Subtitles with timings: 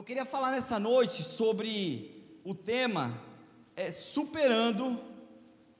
[0.00, 3.22] Eu queria falar nessa noite sobre o tema
[3.76, 4.98] é, superando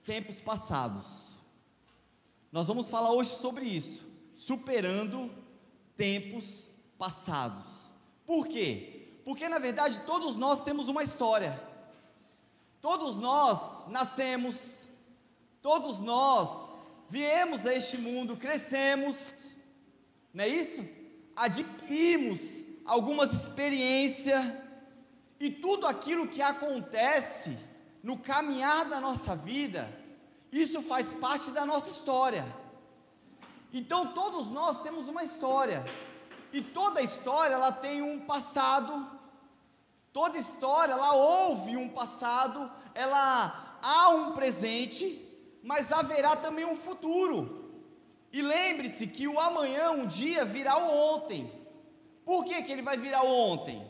[0.04, 1.38] tempos passados.
[2.52, 5.30] Nós vamos falar hoje sobre isso, superando
[5.96, 7.86] tempos passados.
[8.26, 9.20] Por quê?
[9.24, 11.58] Porque na verdade todos nós temos uma história.
[12.78, 14.82] Todos nós nascemos,
[15.62, 16.74] todos nós
[17.08, 19.32] viemos a este mundo, crescemos,
[20.34, 20.86] não é isso?
[21.34, 24.52] Adquirimos algumas experiências
[25.38, 27.56] e tudo aquilo que acontece
[28.02, 29.88] no caminhar da nossa vida,
[30.50, 32.44] isso faz parte da nossa história.
[33.72, 35.84] Então todos nós temos uma história.
[36.52, 39.08] E toda história ela tem um passado.
[40.12, 45.24] Toda história ela houve um passado, ela há um presente,
[45.62, 47.70] mas haverá também um futuro.
[48.32, 51.59] E lembre-se que o amanhã um dia virá o ontem.
[52.30, 53.84] Por que, que ele vai virar o ontem?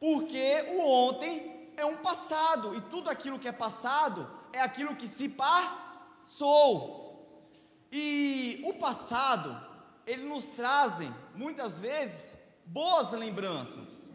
[0.00, 5.06] Porque o ontem é um passado, e tudo aquilo que é passado é aquilo que
[5.06, 6.82] se passou.
[7.92, 9.56] E o passado,
[10.04, 14.08] ele nos trazem, muitas vezes, boas lembranças,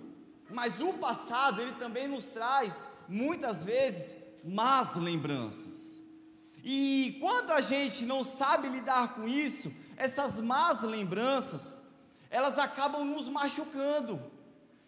[0.50, 5.98] mas o passado, ele também nos traz, muitas vezes, más lembranças.
[6.62, 11.80] E quando a gente não sabe lidar com isso, essas más lembranças,
[12.32, 14.20] elas acabam nos machucando.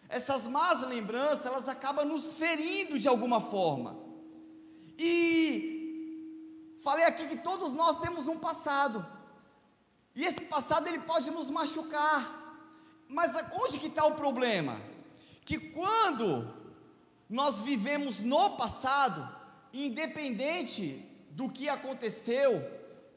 [0.08, 3.96] Essas más lembranças, elas acabam nos ferindo de alguma forma.
[4.98, 9.06] E falei aqui que todos nós temos um passado.
[10.16, 12.42] E esse passado ele pode nos machucar.
[13.08, 14.80] Mas onde que está o problema?
[15.44, 16.50] Que quando
[17.28, 19.28] nós vivemos no passado,
[19.72, 22.62] independente do que aconteceu,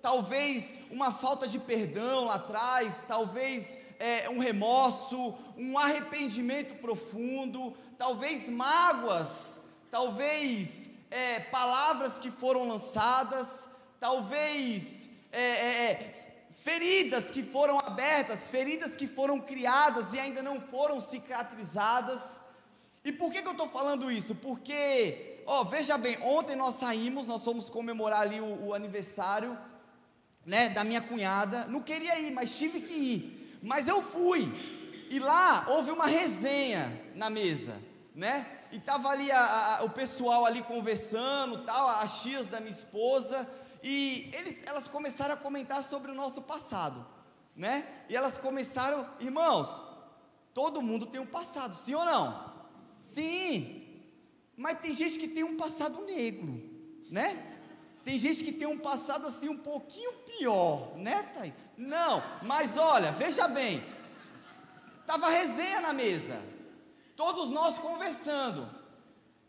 [0.02, 8.50] talvez uma falta de perdão lá atrás, talvez é, um remorso, um arrependimento profundo, talvez
[8.50, 13.68] mágoas, talvez é, palavras que foram lançadas,
[14.00, 20.60] talvez é, é, é, feridas que foram abertas, feridas que foram criadas e ainda não
[20.60, 22.40] foram cicatrizadas.
[23.04, 24.36] E por que, que eu estou falando isso?
[24.36, 29.58] Porque, ó, veja bem, ontem nós saímos, nós fomos comemorar ali o, o aniversário,
[30.46, 31.66] né, da minha cunhada.
[31.68, 33.37] Não queria ir, mas tive que ir.
[33.62, 34.52] Mas eu fui.
[35.10, 37.82] E lá houve uma resenha na mesa,
[38.14, 38.46] né?
[38.72, 43.50] E tava ali a, a, o pessoal ali conversando, tal, as tias da minha esposa,
[43.82, 47.06] e eles, elas começaram a comentar sobre o nosso passado,
[47.56, 47.88] né?
[48.10, 49.82] E elas começaram, irmãos,
[50.54, 52.54] todo mundo tem um passado, sim ou não?
[53.02, 54.02] Sim.
[54.58, 56.62] Mas tem gente que tem um passado negro,
[57.10, 57.57] né?
[58.08, 61.54] Tem gente que tem um passado assim um pouquinho pior, né, Thaís?
[61.78, 63.84] Não, mas olha, veja bem,
[65.02, 66.42] estava resenha na mesa,
[67.18, 68.66] todos nós conversando.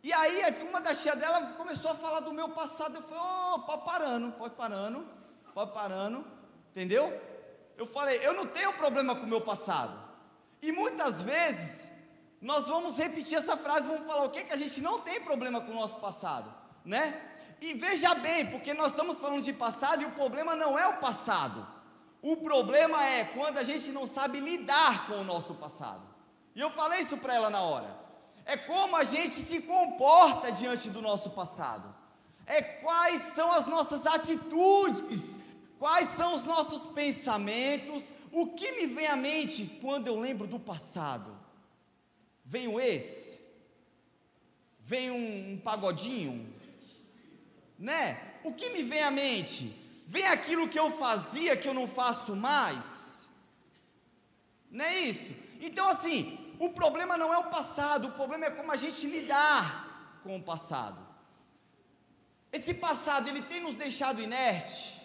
[0.02, 2.96] E aí uma das tia dela começou a falar do meu passado.
[2.96, 5.06] Eu falei, oh, pode parando, pode parando,
[5.54, 6.26] pode parando,
[6.72, 7.16] entendeu?
[7.76, 9.96] Eu falei, eu não tenho problema com o meu passado.
[10.60, 11.88] E muitas vezes
[12.42, 15.60] nós vamos repetir essa frase, vamos falar o que que a gente não tem problema
[15.60, 16.52] com o nosso passado,
[16.84, 17.27] né?
[17.60, 20.98] E veja bem, porque nós estamos falando de passado e o problema não é o
[20.98, 21.66] passado.
[22.22, 26.02] O problema é quando a gente não sabe lidar com o nosso passado.
[26.54, 27.96] E eu falei isso para ela na hora.
[28.44, 31.94] É como a gente se comporta diante do nosso passado.
[32.46, 35.36] É quais são as nossas atitudes,
[35.78, 40.58] quais são os nossos pensamentos, o que me vem à mente quando eu lembro do
[40.58, 41.36] passado?
[42.44, 43.38] Vem o ex?
[44.80, 46.54] Vem um, pagodinho?
[47.78, 48.18] Né?
[48.42, 49.74] O que me vem à mente?
[50.06, 53.28] Vem aquilo que eu fazia que eu não faço mais.
[54.70, 55.34] Não é isso?
[55.60, 60.20] Então, assim, o problema não é o passado, o problema é como a gente lidar
[60.22, 61.06] com o passado.
[62.50, 64.96] Esse passado, ele tem nos deixado inerte.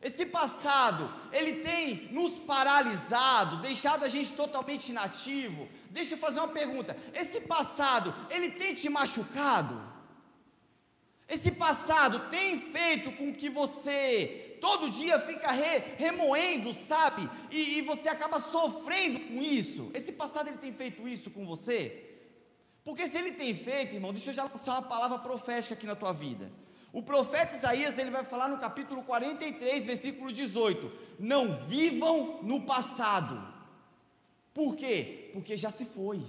[0.00, 5.68] Esse passado, ele tem nos paralisado, deixado a gente totalmente inativo.
[5.90, 9.89] Deixa eu fazer uma pergunta: esse passado, ele tem te machucado?
[11.30, 17.30] Esse passado tem feito com que você todo dia fica re, remoendo, sabe?
[17.50, 19.90] E, e, você acaba sofrendo com isso.
[19.94, 22.18] Esse passado ele tem feito isso com você?
[22.84, 25.94] Porque se ele tem feito, irmão, deixa eu já lançar uma palavra profética aqui na
[25.94, 26.50] tua vida.
[26.92, 33.40] O profeta Isaías, ele vai falar no capítulo 43, versículo 18: Não vivam no passado.
[34.52, 35.30] Por quê?
[35.32, 36.20] Porque já se foi.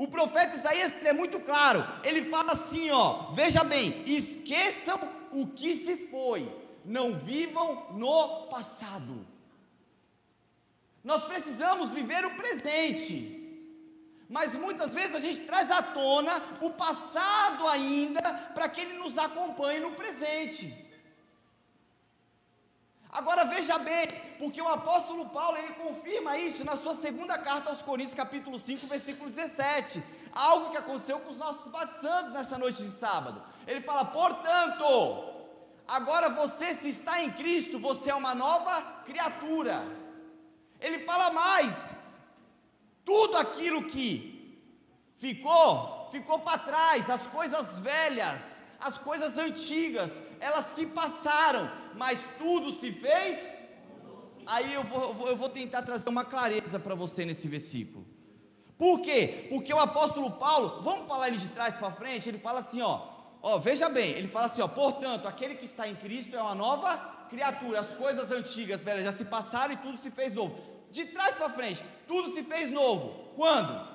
[0.00, 1.86] O profeta Isaías é muito claro.
[2.02, 4.98] Ele fala assim, ó, veja bem, esqueçam
[5.30, 6.50] o que se foi,
[6.86, 9.26] não vivam no passado.
[11.04, 13.36] Nós precisamos viver o presente.
[14.26, 16.32] Mas muitas vezes a gente traz à tona
[16.62, 18.22] o passado ainda
[18.54, 20.74] para que ele nos acompanhe no presente.
[23.12, 24.06] Agora veja bem,
[24.38, 28.86] porque o apóstolo Paulo ele confirma isso na sua segunda carta aos Coríntios, capítulo 5,
[28.86, 30.02] versículo 17.
[30.32, 33.42] Algo que aconteceu com os nossos santos nessa noite de sábado.
[33.66, 34.84] Ele fala: "Portanto,
[35.88, 39.82] agora você se está em Cristo, você é uma nova criatura".
[40.80, 41.92] Ele fala mais:
[43.04, 44.56] tudo aquilo que
[45.18, 52.72] ficou, ficou para trás, as coisas velhas, as coisas antigas, elas se passaram, mas tudo
[52.72, 53.58] se fez.
[54.46, 58.06] Aí eu vou, eu vou tentar trazer uma clareza para você nesse versículo.
[58.78, 59.46] Por quê?
[59.50, 63.08] Porque o apóstolo Paulo, vamos falar ele de trás para frente, ele fala assim, ó,
[63.42, 66.54] ó, veja bem, ele fala assim, ó, portanto, aquele que está em Cristo é uma
[66.54, 66.96] nova
[67.28, 70.58] criatura, as coisas antigas, velhas, já se passaram e tudo se fez novo.
[70.90, 73.34] De trás para frente, tudo se fez novo.
[73.36, 73.86] Quando?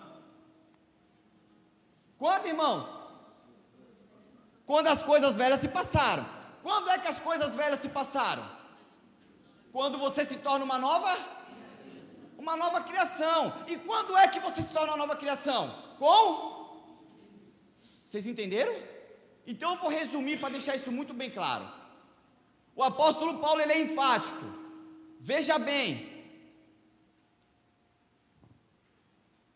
[2.17, 3.04] Quando, irmãos?
[4.65, 6.25] Quando as coisas velhas se passaram.
[6.63, 8.43] Quando é que as coisas velhas se passaram?
[9.71, 11.15] Quando você se torna uma nova
[12.37, 13.53] uma nova criação.
[13.67, 15.75] E quando é que você se torna uma nova criação?
[15.97, 16.83] Com
[18.03, 18.75] Vocês entenderam?
[19.47, 21.67] Então eu vou resumir para deixar isso muito bem claro.
[22.75, 24.45] O apóstolo Paulo ele é enfático.
[25.19, 26.13] Veja bem,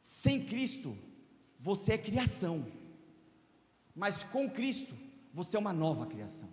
[0.05, 0.97] sem Cristo
[1.59, 2.65] você é criação.
[3.99, 4.97] Mas com Cristo,
[5.33, 6.47] você é uma nova criação.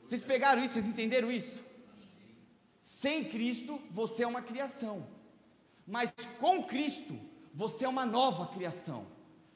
[0.00, 0.72] Vocês pegaram isso?
[0.72, 1.60] Vocês entenderam isso?
[2.80, 5.06] Sem Cristo, você é uma criação.
[5.86, 7.14] Mas com Cristo,
[7.52, 9.06] você é uma nova criação.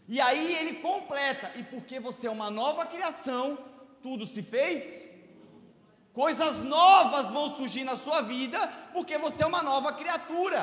[0.06, 3.56] E aí ele completa: e porque você é uma nova criação,
[4.02, 5.08] tudo se fez.
[6.12, 8.58] Coisas novas vão surgir na sua vida,
[8.92, 10.62] porque você é uma nova criatura.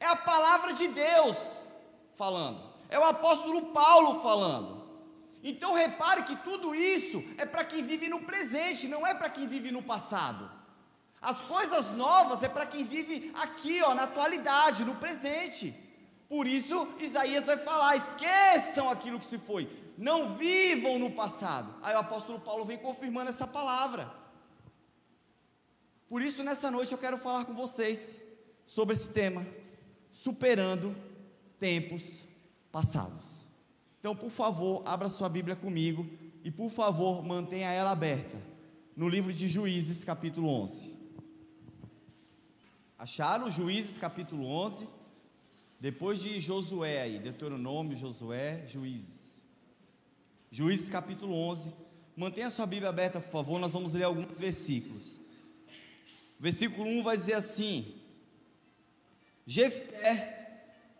[0.00, 1.61] É a palavra de Deus
[2.16, 2.60] falando.
[2.88, 4.82] É o apóstolo Paulo falando.
[5.42, 9.46] Então repare que tudo isso é para quem vive no presente, não é para quem
[9.46, 10.50] vive no passado.
[11.20, 15.74] As coisas novas é para quem vive aqui, ó, na atualidade, no presente.
[16.28, 21.74] Por isso Isaías vai falar: esqueçam aquilo que se foi, não vivam no passado.
[21.82, 24.12] Aí o apóstolo Paulo vem confirmando essa palavra.
[26.08, 28.20] Por isso, nessa noite eu quero falar com vocês
[28.66, 29.46] sobre esse tema
[30.12, 30.94] superando
[31.62, 32.24] tempos
[32.72, 33.46] passados.
[34.00, 36.04] Então, por favor, abra sua Bíblia comigo
[36.42, 38.36] e, por favor, mantenha ela aberta
[38.96, 40.92] no livro de Juízes, capítulo 11.
[42.98, 44.88] Acharam Juízes, capítulo 11?
[45.78, 49.40] Depois de Josué aí, Deuteronômio, Josué, Juízes.
[50.50, 51.72] Juízes, capítulo 11.
[52.16, 55.20] Mantenha sua Bíblia aberta, por favor, nós vamos ler alguns versículos.
[56.40, 57.94] Versículo 1 vai dizer assim:
[59.46, 60.41] Jefté,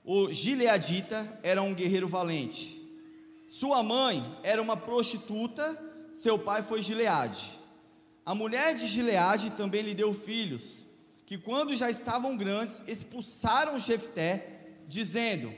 [0.04, 2.82] o gileadita, era um guerreiro valente.
[3.48, 5.78] Sua mãe era uma prostituta,
[6.14, 7.60] seu pai foi Gileade.
[8.24, 10.84] A mulher de Gileade também lhe deu filhos,
[11.26, 15.52] que quando já estavam grandes, expulsaram Jefté, dizendo: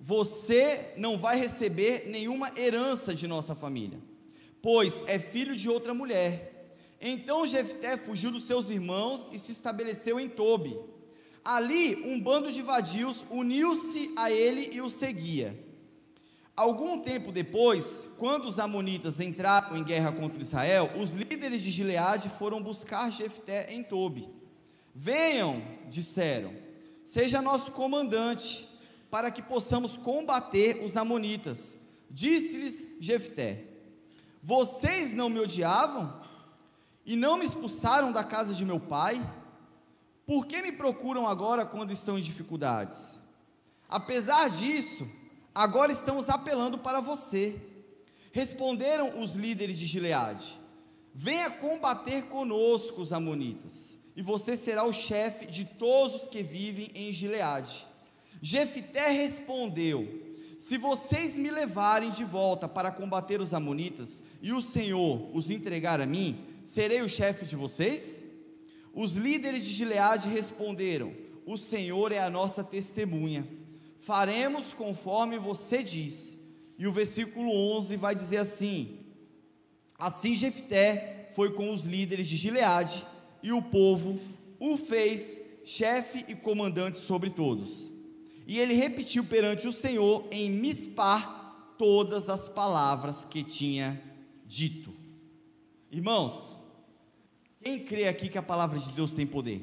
[0.00, 3.98] Você não vai receber nenhuma herança de nossa família,
[4.60, 6.76] pois é filho de outra mulher.
[7.00, 10.78] Então Jefté fugiu dos seus irmãos e se estabeleceu em Tobi.
[11.44, 15.58] Ali, um bando de vadios uniu-se a ele e o seguia.
[16.56, 22.30] Algum tempo depois, quando os amonitas entraram em guerra contra Israel, os líderes de Gileade
[22.38, 24.28] foram buscar Jefté em Tobi.
[24.94, 26.52] Venham, disseram,
[27.04, 28.68] seja nosso comandante,
[29.10, 31.74] para que possamos combater os amonitas.
[32.10, 33.64] Disse-lhes Jefté:
[34.42, 36.20] Vocês não me odiavam
[37.06, 39.18] e não me expulsaram da casa de meu pai?
[40.30, 43.18] Por que me procuram agora quando estão em dificuldades?
[43.88, 45.04] Apesar disso,
[45.52, 47.60] agora estamos apelando para você.
[48.30, 50.60] Responderam os líderes de Gileade:
[51.12, 56.92] Venha combater conosco os amonitas, e você será o chefe de todos os que vivem
[56.94, 57.84] em Gileade.
[58.40, 60.06] Jefité respondeu:
[60.60, 66.00] Se vocês me levarem de volta para combater os amonitas e o Senhor os entregar
[66.00, 68.29] a mim, serei o chefe de vocês?
[68.94, 71.14] Os líderes de Gileade responderam:
[71.46, 73.46] O Senhor é a nossa testemunha.
[73.98, 76.38] Faremos conforme você diz.
[76.78, 79.00] E o versículo 11 vai dizer assim:
[79.98, 83.06] Assim Jefté foi com os líderes de Gileade,
[83.42, 84.18] e o povo
[84.58, 87.90] o fez chefe e comandante sobre todos.
[88.46, 94.02] E ele repetiu perante o Senhor em Mispar todas as palavras que tinha
[94.46, 94.92] dito.
[95.90, 96.56] Irmãos,
[97.62, 99.60] quem crê aqui que a palavra de Deus tem poder?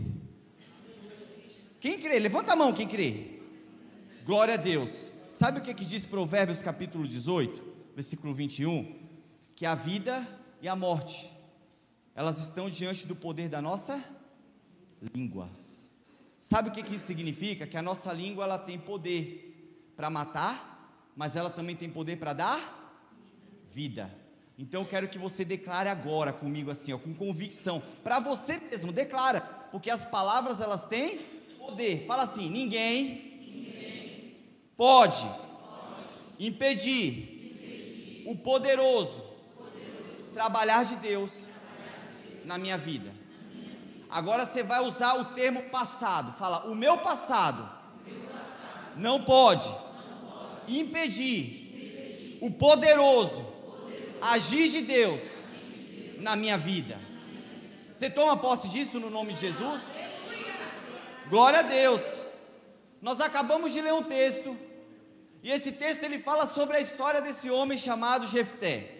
[1.80, 2.20] Quem crê?
[2.20, 3.40] Levanta a mão quem crê.
[4.24, 5.12] Glória a Deus.
[5.30, 7.64] Sabe o que, que diz Provérbios capítulo 18,
[7.96, 8.96] versículo 21?
[9.56, 10.28] Que a vida
[10.62, 11.32] e a morte,
[12.16, 14.04] elas estão diante do poder da nossa
[15.14, 15.50] língua.
[16.40, 17.68] Sabe o que, que isso significa?
[17.68, 22.34] Que a nossa língua ela tem poder para matar, mas ela também tem poder para
[22.34, 23.04] dar
[23.72, 24.27] vida.
[24.58, 28.92] Então eu quero que você declare agora comigo assim, ó, com convicção, para você mesmo,
[28.92, 31.20] declara, porque as palavras elas têm
[31.60, 32.06] poder.
[32.08, 34.36] Fala assim: ninguém, ninguém
[34.76, 35.38] pode, pode
[36.40, 39.22] impedir, impedir, o poderoso,
[39.56, 43.12] poderoso trabalhar de Deus, trabalhar de Deus na, minha vida.
[43.12, 44.08] na minha vida.
[44.10, 46.34] Agora você vai usar o termo passado.
[46.34, 47.62] Fala: o meu passado,
[48.02, 49.76] o meu passado não, pode não
[50.32, 53.47] pode impedir, impedir o poderoso, poderoso
[54.22, 55.22] agir de Deus,
[56.20, 57.00] na minha vida.
[57.94, 59.82] Você toma posse disso no nome de Jesus?
[61.30, 62.22] Glória a Deus.
[63.02, 64.58] Nós acabamos de ler um texto,
[65.44, 68.92] e esse texto ele fala sobre a história desse homem chamado Jefté.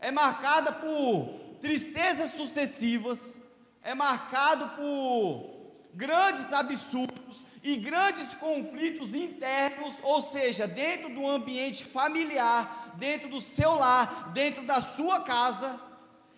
[0.00, 3.36] É marcada por tristezas sucessivas,
[3.82, 12.94] é marcado por grandes absurdos e grandes conflitos internos, ou seja, dentro do ambiente familiar,
[12.96, 15.80] dentro do seu lar, dentro da sua casa.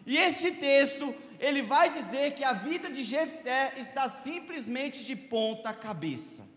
[0.06, 5.72] E esse texto ele vai dizer que a vida de Jefté está simplesmente de ponta
[5.72, 6.48] cabeça.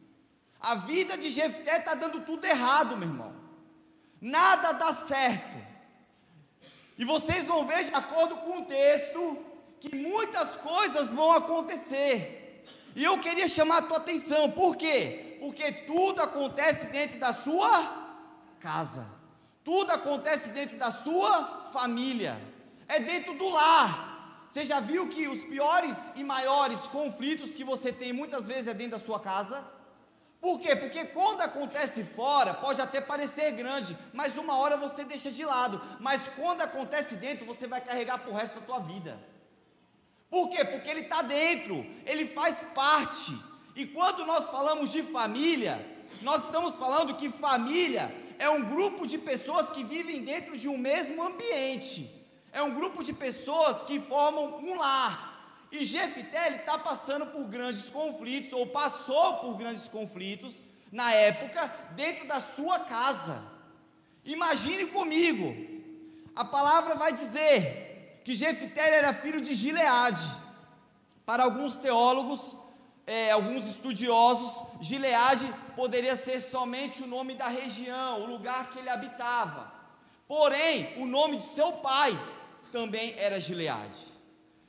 [0.59, 3.33] A vida de Jefté está dando tudo errado, meu irmão.
[4.19, 5.57] Nada dá certo.
[6.97, 9.37] E vocês vão ver, de acordo com o texto,
[9.79, 12.42] que muitas coisas vão acontecer.
[12.95, 15.37] E eu queria chamar a tua atenção, por quê?
[15.39, 18.03] Porque tudo acontece dentro da sua
[18.59, 19.07] casa,
[19.63, 22.39] tudo acontece dentro da sua família,
[22.87, 24.45] é dentro do lar.
[24.47, 28.73] Você já viu que os piores e maiores conflitos que você tem muitas vezes é
[28.73, 29.65] dentro da sua casa?
[30.39, 30.75] Por quê?
[30.75, 35.81] Porque quando acontece fora, pode até parecer grande, mas uma hora você deixa de lado.
[35.99, 39.17] Mas quando acontece dentro, você vai carregar para o resto da tua vida.
[40.33, 40.61] Por quê?
[40.71, 41.75] Porque ele está dentro,
[42.11, 43.31] ele faz parte.
[43.75, 45.75] E quando nós falamos de família,
[46.27, 48.05] nós estamos falando que família
[48.39, 51.97] é um grupo de pessoas que vivem dentro de um mesmo ambiente
[52.53, 55.67] é um grupo de pessoas que formam um lar.
[55.71, 62.27] E Jefité está passando por grandes conflitos, ou passou por grandes conflitos, na época, dentro
[62.27, 63.43] da sua casa.
[64.23, 65.47] Imagine comigo,
[66.35, 67.82] a palavra vai dizer
[68.23, 70.27] que Jefité era filho de Gileade.
[71.25, 72.55] Para alguns teólogos,
[73.05, 78.89] é, alguns estudiosos, Gileade poderia ser somente o nome da região, o lugar que ele
[78.89, 79.71] habitava.
[80.27, 82.17] Porém, o nome de seu pai
[82.71, 84.13] também era Gileade.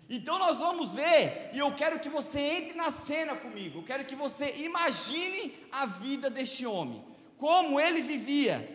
[0.08, 4.04] Então nós vamos ver, e eu quero que você entre na cena comigo, eu quero
[4.04, 7.02] que você imagine a vida deste homem,
[7.38, 8.70] como ele vivia.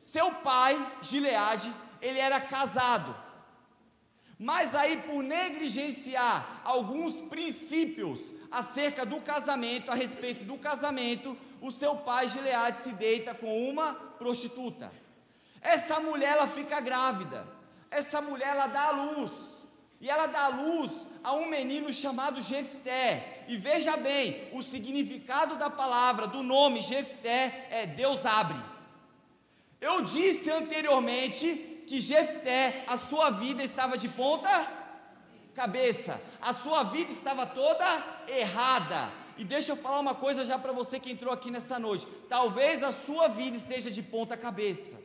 [0.00, 3.14] Seu pai, Gileade, ele era casado,
[4.42, 11.96] mas aí por negligenciar alguns princípios acerca do casamento, a respeito do casamento, o seu
[11.96, 14.92] pai, Gileade, se deita com uma prostituta.
[15.60, 19.30] Essa mulher, ela fica grávida essa mulher ela dá a luz.
[20.00, 20.90] E ela dá a luz
[21.22, 23.44] a um menino chamado Jefté.
[23.46, 28.58] E veja bem, o significado da palavra, do nome Jefté é Deus abre.
[29.80, 34.48] Eu disse anteriormente que Jefté, a sua vida estava de ponta
[35.54, 36.18] cabeça.
[36.40, 37.84] A sua vida estava toda
[38.26, 39.12] errada.
[39.36, 42.08] E deixa eu falar uma coisa já para você que entrou aqui nessa noite.
[42.30, 44.98] Talvez a sua vida esteja de ponta cabeça.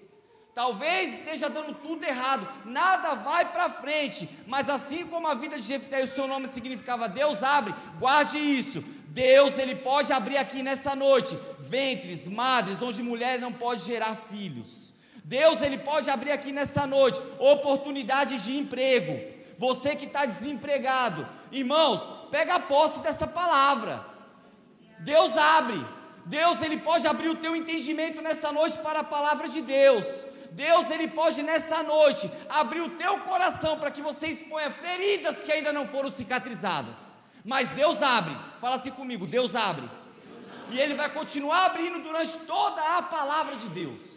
[0.56, 5.68] Talvez esteja dando tudo errado, nada vai para frente, mas assim como a vida de
[5.68, 8.82] Jefté e o seu nome significava Deus abre, guarde isso.
[9.10, 14.96] Deus ele pode abrir aqui nessa noite ventres, madres, onde mulheres não podem gerar filhos.
[15.28, 19.14] Deus ele pode abrir aqui nessa noite oportunidades de emprego.
[19.58, 24.06] Você que está desempregado, irmãos, pega a posse dessa palavra.
[25.00, 25.86] Deus abre.
[26.26, 30.06] Deus ele pode abrir o teu entendimento nessa noite para a palavra de Deus.
[30.52, 35.52] Deus ele pode nessa noite abrir o teu coração para que você exponha feridas que
[35.52, 37.18] ainda não foram cicatrizadas.
[37.44, 38.34] Mas Deus abre.
[38.62, 39.82] Fala assim comigo, Deus abre.
[39.82, 40.76] Deus abre.
[40.78, 44.17] E ele vai continuar abrindo durante toda a palavra de Deus.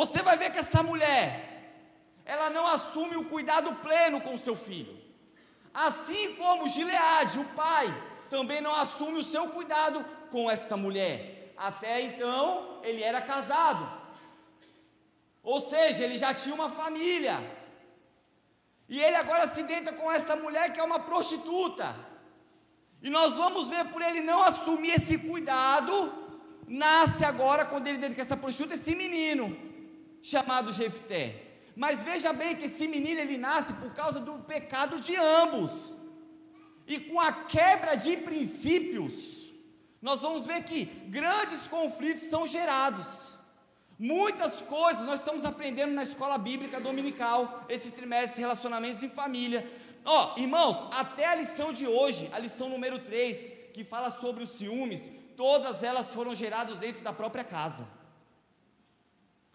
[0.00, 1.26] Você vai ver que essa mulher,
[2.24, 4.94] ela não assume o cuidado pleno com seu filho.
[5.86, 7.86] Assim como Gileade, o pai,
[8.34, 13.84] também não assume o seu cuidado com esta mulher até então ele era casado.
[15.42, 17.36] Ou seja, ele já tinha uma família.
[18.88, 21.96] E ele agora se deita com essa mulher que é uma prostituta.
[23.02, 26.12] E nós vamos ver por ele não assumir esse cuidado,
[26.66, 29.56] nasce agora, quando ele dedica essa prostituta, esse menino,
[30.30, 31.24] chamado Jefté.
[31.74, 35.98] Mas veja bem que esse menino ele nasce por causa do pecado de ambos.
[36.86, 39.16] E com a quebra de princípios,
[40.00, 40.84] nós vamos ver que
[41.18, 43.34] grandes conflitos são gerados.
[43.98, 49.68] Muitas coisas nós estamos aprendendo na escola bíblica dominical, esse trimestre, relacionamentos em família.
[50.04, 54.44] Ó, oh, irmãos, até a lição de hoje, a lição número 3, que fala sobre
[54.44, 57.95] os ciúmes, todas elas foram geradas dentro da própria casa.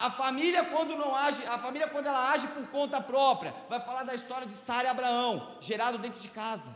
[0.06, 4.02] A família quando não age, a família quando ela age por conta própria, vai falar
[4.02, 6.74] da história de Sara e Abraão, gerado dentro de casa.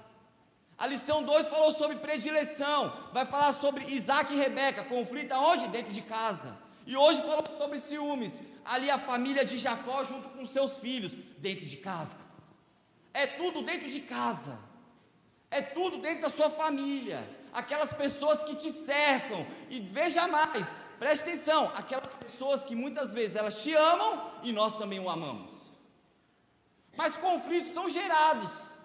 [0.78, 2.80] A lição 2 falou sobre predileção,
[3.12, 5.66] vai falar sobre Isaac e Rebeca, conflito aonde?
[5.66, 6.56] Dentro de casa.
[6.86, 11.66] E hoje falou sobre ciúmes, ali a família de Jacó junto com seus filhos, dentro
[11.66, 12.16] de casa.
[13.12, 14.56] É tudo dentro de casa.
[15.50, 17.28] É tudo dentro da sua família.
[17.62, 19.46] Aquelas pessoas que te cercam.
[19.68, 24.10] E veja mais, preste atenção, aquelas pessoas que muitas vezes elas te amam
[24.42, 25.52] e nós também o amamos.
[26.96, 28.76] Mas conflitos são gerados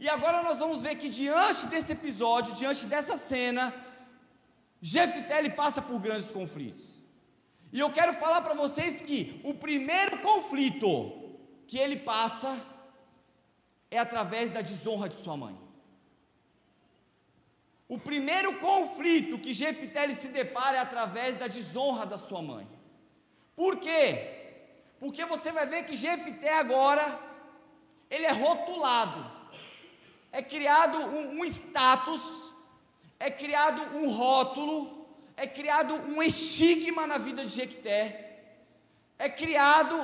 [0.00, 3.72] e agora nós vamos ver que diante desse episódio, diante dessa cena,
[4.80, 7.00] Jefté passa por grandes conflitos.
[7.70, 10.88] E eu quero falar para vocês que o primeiro conflito
[11.66, 12.58] que ele passa
[13.90, 15.69] é através da desonra de sua mãe.
[17.90, 22.66] O primeiro conflito que Jefté se depara é através da desonra da sua mãe.
[23.54, 24.06] Por quê?
[24.98, 27.04] Porque você vai ver que Jefté agora
[28.08, 29.40] ele é rotulado
[30.32, 32.52] é criado um, um status,
[33.18, 35.06] é criado um rótulo,
[35.36, 38.38] é criado um estigma na vida de Jequité,
[39.18, 39.96] é criado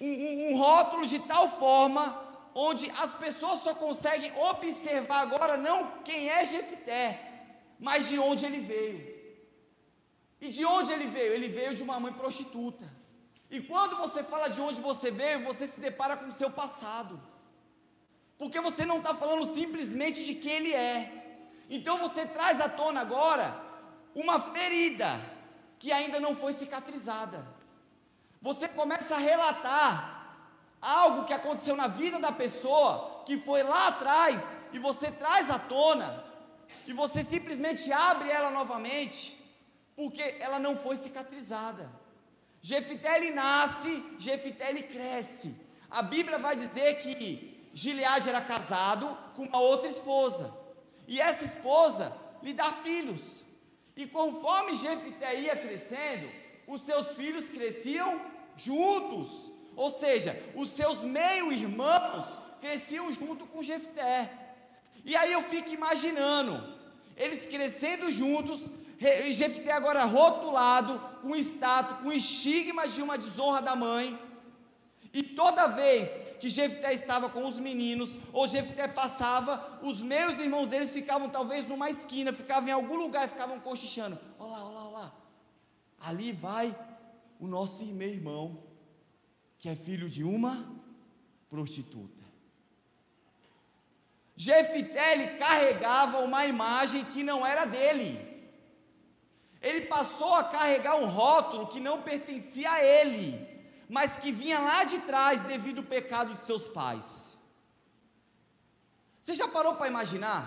[0.00, 2.23] um, um, um rótulo de tal forma
[2.54, 7.06] onde as pessoas só conseguem observar agora não quem é Jefté,
[7.78, 9.14] mas de onde ele veio.
[10.40, 11.32] E de onde ele veio?
[11.34, 12.84] Ele veio de uma mãe prostituta.
[13.50, 17.20] E quando você fala de onde você veio, você se depara com o seu passado.
[18.38, 21.40] Porque você não está falando simplesmente de quem ele é.
[21.68, 23.60] Então você traz à tona agora
[24.14, 25.08] uma ferida
[25.78, 27.46] que ainda não foi cicatrizada.
[28.40, 30.13] Você começa a relatar
[30.84, 35.58] algo que aconteceu na vida da pessoa, que foi lá atrás, e você traz à
[35.58, 36.22] tona,
[36.86, 39.36] e você simplesmente abre ela novamente,
[39.96, 41.90] porque ela não foi cicatrizada.
[42.60, 45.54] Jefité nasce, Jefité cresce.
[45.90, 50.52] A Bíblia vai dizer que Gileade era casado com uma outra esposa.
[51.06, 53.44] E essa esposa lhe dá filhos.
[53.96, 56.28] E conforme Jefité ia crescendo,
[56.66, 58.20] os seus filhos cresciam
[58.56, 59.53] juntos.
[59.76, 62.26] Ou seja, os seus meio-irmãos
[62.60, 64.30] cresciam junto com Jefté.
[65.04, 66.62] E aí eu fico imaginando,
[67.16, 73.76] eles crescendo juntos, e Jefté agora rotulado, com status, com estigma de uma desonra da
[73.76, 74.18] mãe.
[75.12, 80.66] E toda vez que Jefté estava com os meninos, ou Jefté passava, os meus irmãos
[80.66, 84.18] deles ficavam talvez numa esquina, ficavam em algum lugar, ficavam cochichando.
[84.38, 85.14] Olá, olá, olá.
[86.00, 86.74] Ali vai
[87.38, 88.58] o nosso irmão,
[89.64, 90.54] que é filho de uma
[91.48, 92.22] prostituta.
[94.36, 98.10] Jefté ele carregava uma imagem que não era dele.
[99.62, 103.54] Ele passou a carregar um rótulo que não pertencia a ele
[103.88, 107.38] mas que vinha lá de trás devido ao pecado de seus pais.
[109.22, 110.42] Você já parou para imaginar?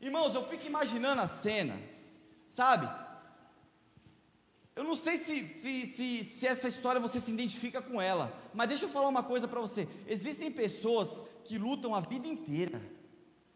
[0.00, 1.80] Irmãos, eu fico imaginando a cena,
[2.46, 2.86] sabe?
[4.76, 8.68] Eu não sei se, se, se, se, essa história você se identifica com ela, mas
[8.68, 12.82] deixa eu falar uma coisa para você: existem pessoas que lutam a vida inteira,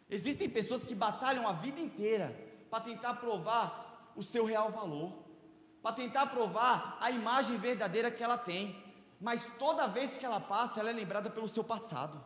[0.08, 2.34] existem pessoas que batalham a vida inteira
[2.70, 5.28] para tentar provar o seu real valor
[5.82, 8.84] para tentar provar a imagem verdadeira que ela tem.
[9.20, 12.22] Mas toda vez que ela passa, ela é lembrada pelo seu passado.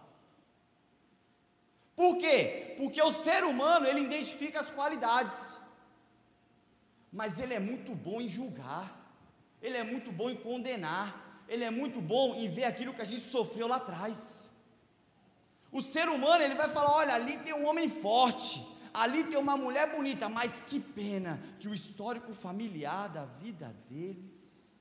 [1.94, 2.74] Por quê?
[2.78, 5.57] Porque o ser humano, ele identifica as qualidades.
[7.12, 8.87] Mas ele é muito bom em julgar.
[9.61, 11.44] Ele é muito bom em condenar.
[11.48, 14.48] Ele é muito bom em ver aquilo que a gente sofreu lá atrás.
[15.70, 19.57] O ser humano, ele vai falar: olha, ali tem um homem forte ali tem uma
[19.57, 24.79] mulher bonita, mas que pena que o histórico familiar da vida deles.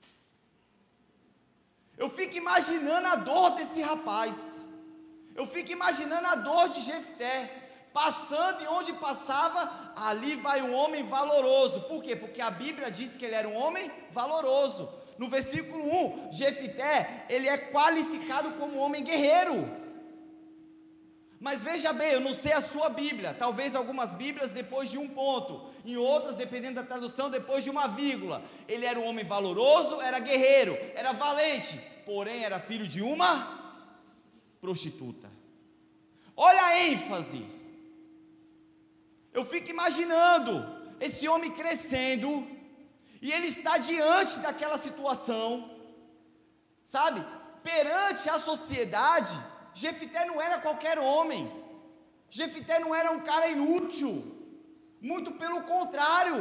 [1.97, 4.59] Eu fico imaginando a dor desse rapaz.
[5.35, 7.60] Eu fico imaginando a dor de Jefté.
[7.93, 11.81] Passando e onde passava, ali vai um homem valoroso.
[11.81, 12.15] Por quê?
[12.15, 14.89] Porque a Bíblia diz que ele era um homem valoroso.
[15.17, 19.69] No versículo 1, Jefté, ele é qualificado como homem guerreiro.
[21.39, 23.33] Mas veja bem, eu não sei a sua Bíblia.
[23.33, 27.87] Talvez algumas Bíblias depois de um ponto, em outras, dependendo da tradução, depois de uma
[27.87, 28.43] vírgula.
[28.67, 33.59] Ele era um homem valoroso, era guerreiro, era valente, porém era filho de uma
[34.61, 35.29] prostituta.
[36.37, 37.60] Olha a ênfase.
[39.33, 40.53] Eu fico imaginando
[40.99, 42.29] esse homem crescendo
[43.21, 45.69] e ele está diante daquela situação,
[46.83, 47.25] sabe?
[47.63, 49.37] Perante a sociedade,
[49.73, 51.49] Jefité não era qualquer homem.
[52.29, 54.13] Jefité não era um cara inútil.
[55.01, 56.39] Muito pelo contrário.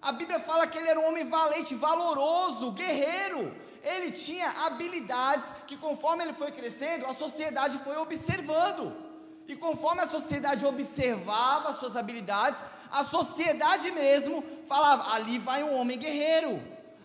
[0.00, 3.54] A Bíblia fala que ele era um homem valente, valoroso, guerreiro.
[3.82, 9.11] Ele tinha habilidades que, conforme ele foi crescendo, a sociedade foi observando.
[9.52, 12.58] E conforme a sociedade observava suas habilidades,
[12.90, 16.52] a sociedade mesmo falava: ali vai um homem guerreiro,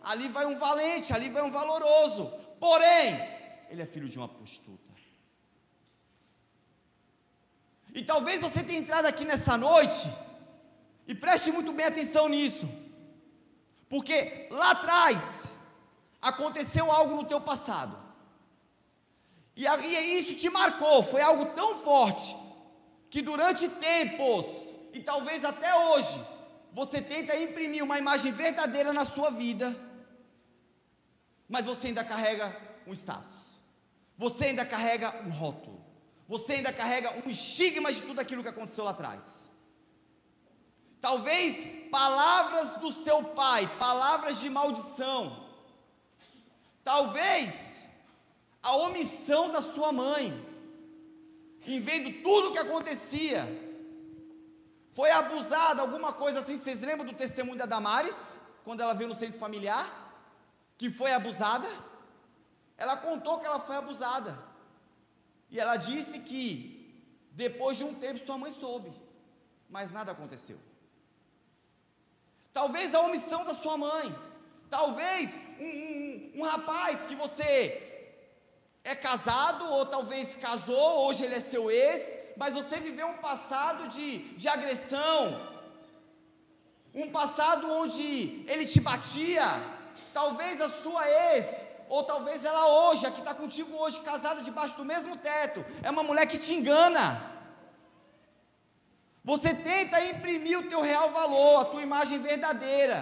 [0.02, 2.32] ali vai um valente, ali vai um valoroso.
[2.58, 3.08] Porém,
[3.70, 4.88] ele é filho de uma prostituta.
[7.94, 10.08] E talvez você tenha entrado aqui nessa noite,
[11.06, 12.70] e preste muito bem atenção nisso,
[13.90, 15.44] porque lá atrás
[16.22, 17.98] aconteceu algo no teu passado,
[19.65, 22.36] e, e isso te marcou, foi algo tão forte,
[23.10, 26.22] que durante tempos, e talvez até hoje,
[26.72, 29.76] você tenta imprimir uma imagem verdadeira na sua vida,
[31.50, 33.60] mas você ainda carrega um status,
[34.17, 35.78] você ainda carrega um rótulo
[36.28, 39.48] você ainda carrega um estigma de tudo aquilo que aconteceu lá atrás.
[41.00, 45.48] Talvez palavras do seu pai, palavras de maldição.
[46.84, 47.77] Talvez
[48.62, 50.34] a omissão da sua mãe,
[51.65, 53.46] em vendo tudo o que acontecia.
[54.91, 56.58] Foi abusada, alguma coisa assim.
[56.58, 59.86] Vocês lembram do testemunho da Damares, quando ela veio no centro familiar?
[60.78, 61.67] Que foi abusada?
[62.78, 64.38] Ela contou que ela foi abusada.
[65.50, 66.78] E ela disse que
[67.32, 68.91] depois de um tempo sua mãe soube,
[69.70, 70.58] mas nada aconteceu.
[72.52, 74.17] Talvez a omissão da sua mãe,
[74.70, 77.97] talvez um, um, um rapaz que você
[78.91, 83.89] é casado, ou talvez casou, hoje ele é seu ex, mas você viveu um passado
[83.89, 85.17] de, de agressão,
[86.95, 89.47] um passado onde ele te batia,
[90.13, 91.45] talvez a sua ex
[91.89, 95.91] ou talvez ela hoje, a que está contigo hoje, casada debaixo do mesmo teto, é
[95.91, 97.06] uma mulher que te engana.
[99.23, 103.00] Você tenta imprimir o teu real valor, a tua imagem verdadeira,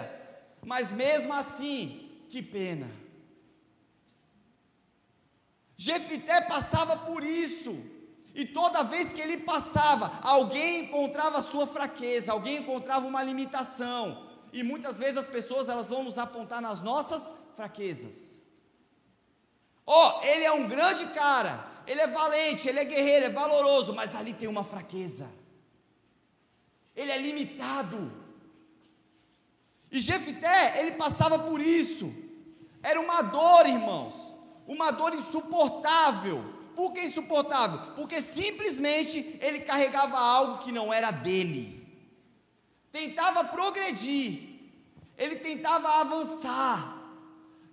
[0.64, 3.05] mas mesmo assim, que pena.
[5.76, 7.76] Jefité passava por isso,
[8.34, 14.26] e toda vez que ele passava, alguém encontrava a sua fraqueza, alguém encontrava uma limitação,
[14.52, 18.40] e muitas vezes as pessoas elas vão nos apontar nas nossas fraquezas.
[19.86, 23.94] Ó, oh, ele é um grande cara, ele é valente, ele é guerreiro, é valoroso,
[23.94, 25.30] mas ali tem uma fraqueza.
[26.94, 28.12] Ele é limitado.
[29.90, 32.12] E Jefité, ele passava por isso.
[32.82, 34.35] Era uma dor, irmãos,
[34.66, 36.44] uma dor insuportável.
[36.74, 37.94] Por que insuportável?
[37.94, 41.86] Porque simplesmente ele carregava algo que não era dele.
[42.92, 44.40] Tentava progredir,
[45.16, 46.96] ele tentava avançar,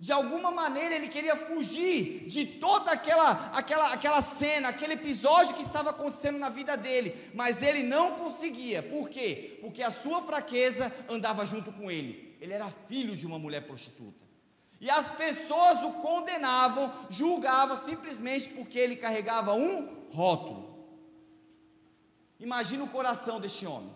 [0.00, 5.62] de alguma maneira ele queria fugir de toda aquela, aquela, aquela cena, aquele episódio que
[5.62, 8.82] estava acontecendo na vida dele, mas ele não conseguia.
[8.82, 9.58] Por quê?
[9.60, 12.36] Porque a sua fraqueza andava junto com ele.
[12.40, 14.23] Ele era filho de uma mulher prostituta.
[14.84, 19.76] E as pessoas o condenavam, julgavam simplesmente porque ele carregava um
[20.18, 20.62] rótulo.
[22.38, 23.94] Imagina o coração deste homem.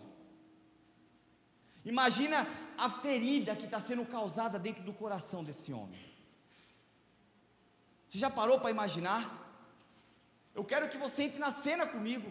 [1.85, 2.37] Imagina
[2.75, 6.03] a ferida que está sendo causada dentro do coração desse homem.
[8.07, 9.21] Você já parou para imaginar?
[10.55, 12.29] Eu quero que você entre na cena comigo.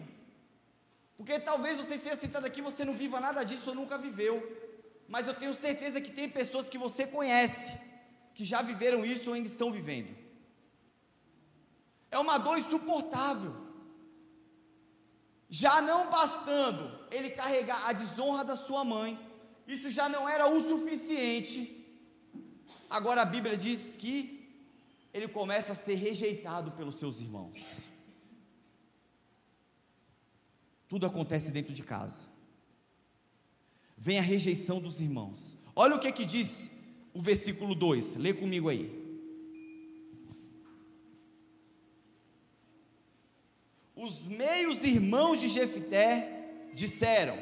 [1.15, 4.35] Porque talvez você esteja sentado aqui e você não viva nada disso ou nunca viveu.
[5.07, 7.87] Mas eu tenho certeza que tem pessoas que você conhece,
[8.39, 10.11] que já viveram isso ou ainda estão vivendo.
[12.09, 13.53] É uma dor insuportável.
[15.49, 19.19] Já não bastando ele carregar a desonra da sua mãe,
[19.67, 21.61] isso já não era o suficiente.
[22.89, 24.17] Agora a Bíblia diz que
[25.13, 27.83] ele começa a ser rejeitado pelos seus irmãos.
[30.87, 32.23] Tudo acontece dentro de casa.
[33.97, 35.57] Vem a rejeição dos irmãos.
[35.75, 36.78] Olha o que que diz
[37.13, 38.15] o versículo 2.
[38.15, 38.97] Lê comigo aí.
[43.95, 47.37] Os meios irmãos de Jefté disseram: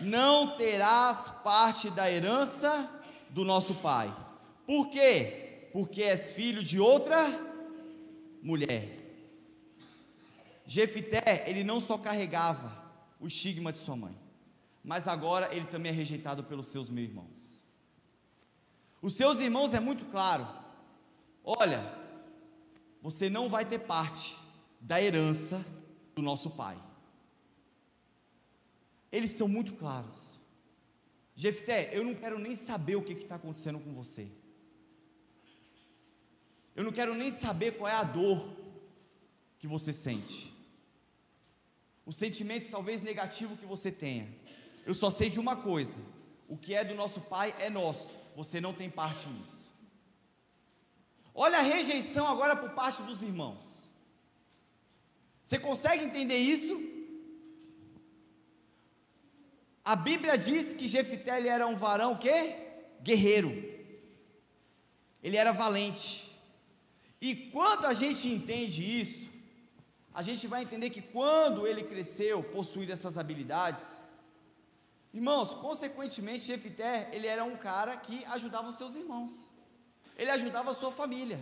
[0.00, 4.14] não terás parte da herança do nosso pai.
[4.66, 5.68] Por quê?
[5.72, 7.16] Porque és filho de outra
[8.42, 8.96] mulher.
[10.66, 12.76] Jefité, ele não só carregava
[13.18, 14.14] o estigma de sua mãe,
[14.84, 17.47] mas agora ele também é rejeitado pelos seus meus irmãos.
[19.00, 20.46] Os seus irmãos é muito claro.
[21.44, 21.80] Olha,
[23.00, 24.36] você não vai ter parte
[24.80, 25.64] da herança
[26.14, 26.76] do nosso pai.
[29.10, 30.36] Eles são muito claros.
[31.34, 34.28] Jefté, eu não quero nem saber o que está acontecendo com você.
[36.74, 38.56] Eu não quero nem saber qual é a dor
[39.58, 40.52] que você sente.
[42.04, 44.28] O sentimento talvez negativo que você tenha.
[44.84, 46.00] Eu só sei de uma coisa:
[46.48, 48.17] o que é do nosso pai é nosso.
[48.38, 49.68] Você não tem parte nisso.
[51.34, 53.90] Olha a rejeição agora por parte dos irmãos.
[55.42, 56.74] Você consegue entender isso?
[59.84, 62.36] A Bíblia diz que Jefité era um varão que
[63.02, 63.50] guerreiro.
[65.20, 66.08] Ele era valente.
[67.20, 69.28] E quando a gente entende isso,
[70.14, 73.98] a gente vai entender que quando ele cresceu, possuindo essas habilidades,
[75.18, 79.32] irmãos, consequentemente, Jefité, ele era um cara que ajudava os seus irmãos.
[80.20, 81.40] Ele ajudava a sua família.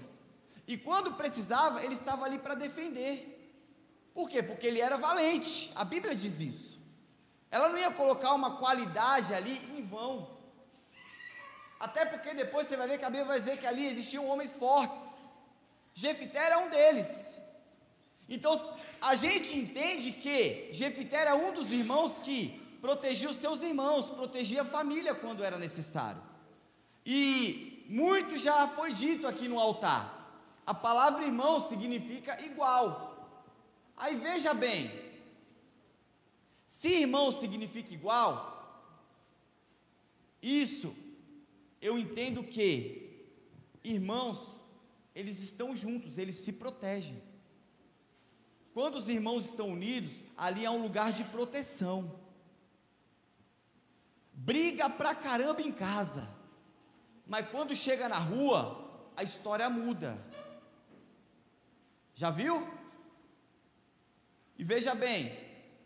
[0.73, 3.15] E quando precisava, ele estava ali para defender.
[4.17, 4.43] Por quê?
[4.43, 5.71] Porque ele era valente.
[5.83, 6.71] A Bíblia diz isso.
[7.51, 10.13] Ela não ia colocar uma qualidade ali em vão.
[11.79, 14.55] Até porque depois você vai ver que a Bíblia vai dizer que ali existiam homens
[14.55, 15.07] fortes.
[15.95, 17.11] Jefité era um deles.
[18.29, 18.53] Então,
[19.01, 24.63] a gente entende que Jefité era um dos irmãos que protegia os seus irmãos, protegia
[24.63, 26.23] a família quando era necessário.
[27.05, 30.13] E muito já foi dito aqui no altar.
[30.67, 33.41] A palavra irmão significa igual.
[33.97, 34.91] Aí veja bem,
[36.67, 38.53] se irmão significa igual,
[40.43, 40.95] isso
[41.81, 43.07] eu entendo que
[43.83, 44.57] irmãos,
[45.15, 47.23] eles estão juntos, eles se protegem.
[48.75, 52.26] Quando os irmãos estão unidos, ali é um lugar de proteção.
[54.39, 56.29] Briga pra caramba em casa,
[57.27, 58.61] mas quando chega na rua,
[59.17, 60.19] a história muda.
[62.15, 62.69] Já viu?
[64.59, 65.35] E veja bem,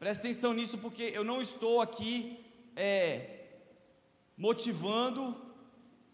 [0.00, 3.46] preste atenção nisso, porque eu não estou aqui é,
[4.36, 5.40] motivando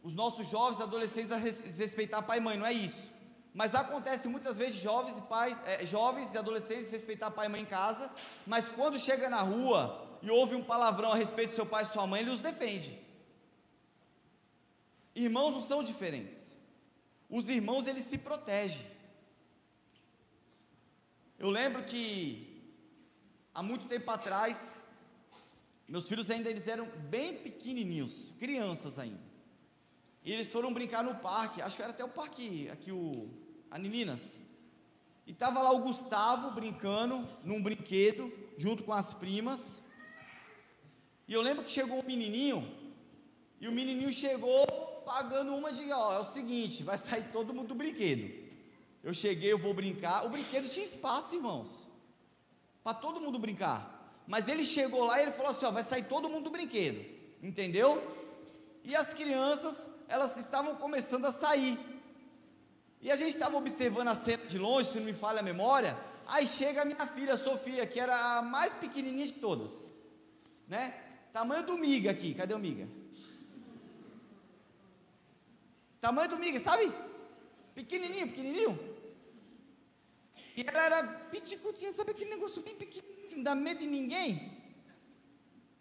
[0.02, 3.10] os nossos jovens e adolescentes a respeitar pai e mãe, não é isso.
[3.54, 7.62] Mas acontece muitas vezes jovens e pais, é, jovens e adolescentes respeitar pai e mãe
[7.62, 8.10] em casa,
[8.46, 11.86] mas quando chega na rua e ouve um palavrão a respeito do seu pai e
[11.86, 12.98] sua mãe, ele os defende.
[15.14, 16.54] Irmãos não são diferentes.
[17.28, 18.86] Os irmãos eles se protegem.
[21.38, 22.62] Eu lembro que
[23.54, 24.76] há muito tempo atrás,
[25.88, 29.20] meus filhos ainda eles eram bem pequenininhos, crianças ainda.
[30.24, 33.28] E eles foram brincar no parque, acho que era até o parque aqui o
[33.70, 34.38] a Nininas.
[35.26, 39.82] E tava lá o Gustavo brincando num brinquedo junto com as primas.
[41.28, 42.70] E eu lembro que chegou um menininho
[43.60, 44.66] e o menininho chegou
[45.04, 48.46] pagando uma de, ó, é o seguinte, vai sair todo mundo do brinquedo.
[49.02, 50.24] Eu cheguei, eu vou brincar.
[50.26, 51.86] O brinquedo tinha espaço, irmãos,
[52.82, 54.22] para todo mundo brincar.
[54.26, 57.04] Mas ele chegou lá e ele falou assim: ó, vai sair todo mundo do brinquedo,
[57.40, 58.02] entendeu?
[58.82, 61.78] E as crianças, elas estavam começando a sair.
[63.00, 65.96] E a gente estava observando a cena de longe, se não me falha a memória.
[66.26, 69.88] Aí chega a minha filha Sofia, que era a mais pequenininha de todas,
[70.66, 71.05] né?
[71.36, 72.88] Tamanho do miga aqui, cadê o miga?
[76.00, 76.90] Tamanho do miga, sabe?
[77.74, 78.72] Pequenininho, pequenininho.
[80.56, 84.30] E ela era piticutinha, sabe aquele negócio bem pequenininho, que não dá medo de ninguém?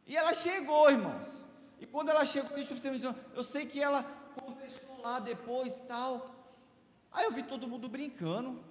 [0.06, 1.46] E ela chegou, irmãos.
[1.80, 4.04] E quando ela chegou, a eu sei que ela
[4.38, 6.36] conversou lá depois tal.
[7.14, 8.62] Aí eu vi todo mundo brincando.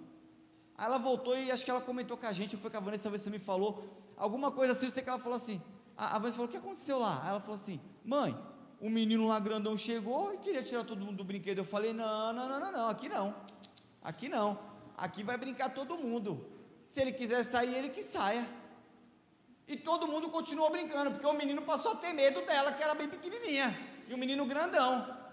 [0.76, 3.08] Aí ela voltou e acho que ela comentou com a gente, foi com a Vanessa,
[3.08, 5.62] você me falou alguma coisa assim, eu sei que ela falou assim.
[5.96, 7.24] A, a Vanessa falou: O que aconteceu lá?
[7.26, 8.36] Ela falou assim: Mãe,
[8.80, 11.58] o menino lá grandão chegou e queria tirar todo mundo do brinquedo.
[11.58, 13.34] Eu falei: Não, não, não, não, não, aqui não.
[14.02, 16.46] Aqui não aqui vai brincar todo mundo.
[16.86, 18.46] Se ele quiser sair, ele que saia.
[19.66, 22.94] E todo mundo continuou brincando, porque o menino passou a ter medo dela, que era
[22.94, 23.74] bem pequenininha,
[24.06, 25.24] e o menino grandão.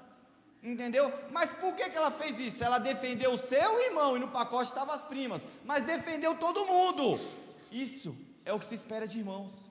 [0.63, 1.11] Entendeu?
[1.31, 2.63] Mas por que, que ela fez isso?
[2.63, 7.19] Ela defendeu o seu irmão e no pacote estavam as primas, mas defendeu todo mundo.
[7.71, 9.70] Isso é o que se espera de irmãos.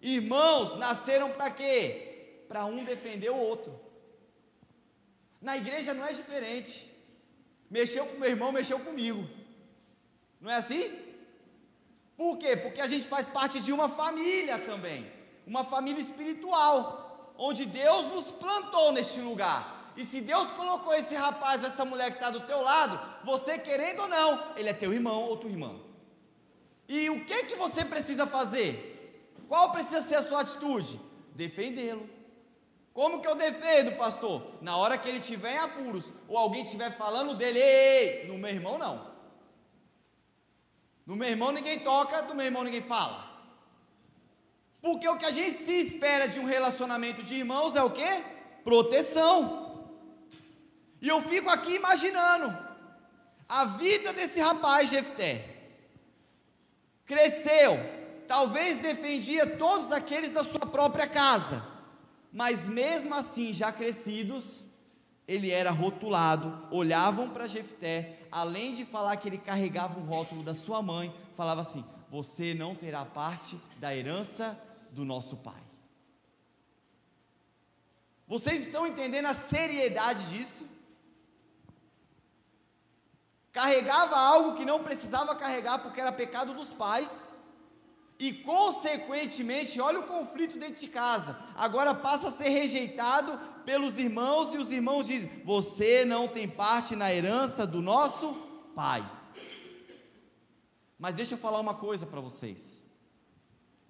[0.00, 2.44] Irmãos nasceram para quê?
[2.48, 3.78] Para um defender o outro.
[5.40, 6.90] Na igreja não é diferente.
[7.70, 9.28] Mexeu com meu irmão, mexeu comigo.
[10.40, 11.06] Não é assim?
[12.16, 12.56] Por quê?
[12.56, 15.10] Porque a gente faz parte de uma família também,
[15.46, 19.92] uma família espiritual, onde Deus nos plantou neste lugar.
[19.96, 24.00] E se Deus colocou esse rapaz, essa mulher que está do teu lado, você querendo
[24.00, 25.78] ou não, ele é teu irmão ou tua irmã.
[26.88, 28.95] E o que que você precisa fazer?
[29.48, 31.00] Qual precisa ser a sua atitude?
[31.34, 32.08] Defendê-lo.
[32.92, 34.54] Como que eu defendo, pastor?
[34.62, 38.50] Na hora que ele estiver em apuros, ou alguém estiver falando dele, ei, no meu
[38.50, 39.14] irmão não.
[41.04, 43.26] No meu irmão ninguém toca, do meu irmão ninguém fala.
[44.80, 48.24] Porque o que a gente se espera de um relacionamento de irmãos é o quê?
[48.64, 49.88] Proteção.
[51.00, 52.56] E eu fico aqui imaginando
[53.48, 55.56] a vida desse rapaz Jefté.
[57.04, 57.78] Cresceu,
[58.26, 61.66] talvez defendia todos aqueles da sua própria casa,
[62.32, 64.64] mas mesmo assim, já crescidos,
[65.26, 70.54] ele era rotulado, olhavam para Jefté, além de falar que ele carregava um rótulo da
[70.54, 74.58] sua mãe, falava assim: "Você não terá parte da herança
[74.90, 75.62] do nosso pai".
[78.28, 80.66] Vocês estão entendendo a seriedade disso?
[83.56, 87.32] carregava algo que não precisava carregar porque era pecado dos pais,
[88.18, 94.54] e consequentemente, olha o conflito dentro de casa, agora passa a ser rejeitado pelos irmãos,
[94.54, 98.34] e os irmãos dizem: Você não tem parte na herança do nosso
[98.74, 99.12] pai.
[100.98, 102.88] Mas deixa eu falar uma coisa para vocês,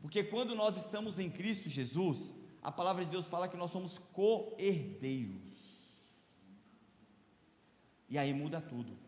[0.00, 3.96] porque quando nós estamos em Cristo Jesus, a palavra de Deus fala que nós somos
[4.12, 6.16] co-herdeiros,
[8.08, 8.98] e aí muda tudo.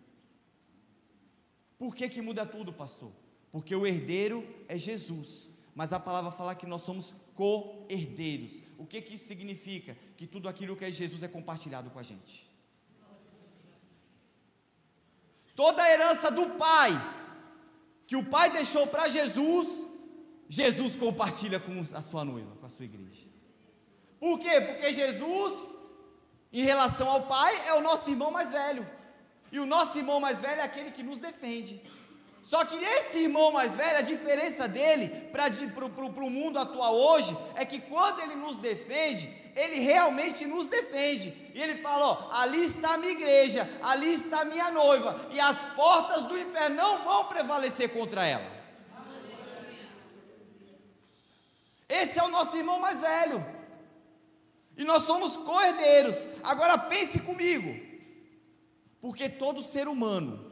[1.77, 3.13] Por que, que muda tudo, pastor?
[3.51, 5.51] Porque o herdeiro é Jesus.
[5.75, 8.63] Mas a palavra fala que nós somos co-herdeiros.
[8.77, 9.97] O que, que isso significa?
[10.17, 12.49] Que tudo aquilo que é Jesus é compartilhado com a gente.
[15.55, 16.91] Toda a herança do Pai,
[18.07, 19.87] que o Pai deixou para Jesus,
[20.49, 23.27] Jesus compartilha com a sua noiva, com a sua igreja.
[24.19, 24.61] Por quê?
[24.61, 25.75] Porque Jesus,
[26.53, 28.85] em relação ao Pai, é o nosso irmão mais velho.
[29.51, 31.83] E o nosso irmão mais velho é aquele que nos defende.
[32.49, 37.63] Só que esse irmão mais velho, a diferença dele para o mundo atual hoje, é
[37.63, 41.29] que quando ele nos defende, ele realmente nos defende.
[41.55, 45.39] E ele fala: ó, ali está a minha igreja, ali está a minha noiva, e
[45.39, 48.51] as portas do inferno não vão prevalecer contra ela.
[51.87, 53.45] Esse é o nosso irmão mais velho.
[54.75, 56.27] E nós somos cordeiros.
[56.43, 57.79] Agora pense comigo.
[59.03, 60.48] Porque todo ser humano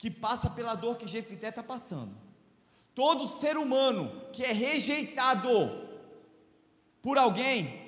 [0.00, 2.16] que passa pela dor que Jefité está passando,
[2.94, 5.50] todo ser humano que é rejeitado
[7.02, 7.86] por alguém,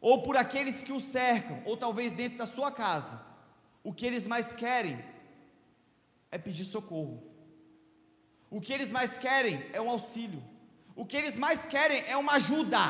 [0.00, 3.24] ou por aqueles que o cercam, ou talvez dentro da sua casa,
[3.84, 4.98] o que eles mais querem
[6.28, 7.22] é pedir socorro.
[8.50, 10.42] O que eles mais querem é um auxílio.
[10.96, 12.80] O que eles mais querem é uma ajuda.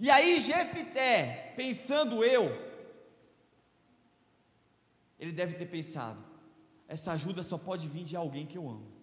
[0.00, 2.65] E aí Jefité, pensando eu,
[5.18, 6.22] ele deve ter pensado:
[6.88, 8.96] essa ajuda só pode vir de alguém que eu amo.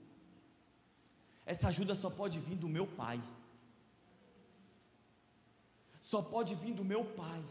[1.46, 3.22] Essa ajuda só pode vir do meu pai.
[6.00, 7.44] Só pode vir do meu pai.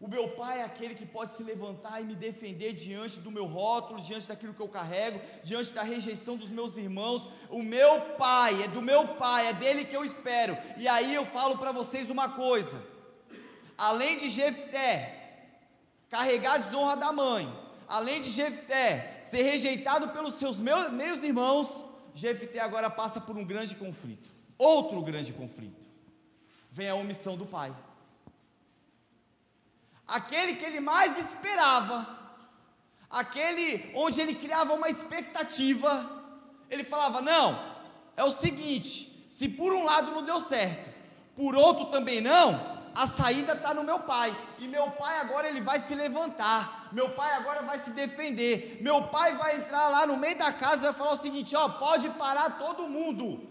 [0.00, 3.46] O meu pai é aquele que pode se levantar e me defender diante do meu
[3.46, 7.28] rótulo, diante daquilo que eu carrego, diante da rejeição dos meus irmãos.
[7.50, 10.56] O meu pai, é do meu pai, é dele que eu espero.
[10.76, 12.80] E aí eu falo para vocês uma coisa:
[13.76, 15.16] além de Jefté
[16.08, 17.52] carregar a desonra da mãe,
[17.88, 23.44] além de Jefté ser rejeitado pelos seus meus, meus irmãos, Jefté agora passa por um
[23.44, 24.30] grande conflito.
[24.58, 25.88] Outro grande conflito.
[26.70, 27.74] Vem a omissão do pai.
[30.06, 32.06] Aquele que ele mais esperava,
[33.10, 36.24] aquele onde ele criava uma expectativa,
[36.70, 37.76] ele falava: Não,
[38.16, 40.88] é o seguinte, se por um lado não deu certo,
[41.36, 44.36] por outro também não, a saída está no meu pai.
[44.58, 46.88] E meu pai agora ele vai se levantar.
[46.92, 48.78] Meu pai agora vai se defender.
[48.80, 51.68] Meu pai vai entrar lá no meio da casa e vai falar o seguinte: ó,
[51.68, 53.48] pode parar todo mundo.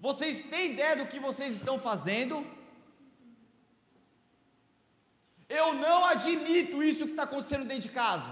[0.00, 2.46] Vocês têm ideia do que vocês estão fazendo?
[5.48, 8.30] Eu não admito isso que está acontecendo dentro de casa.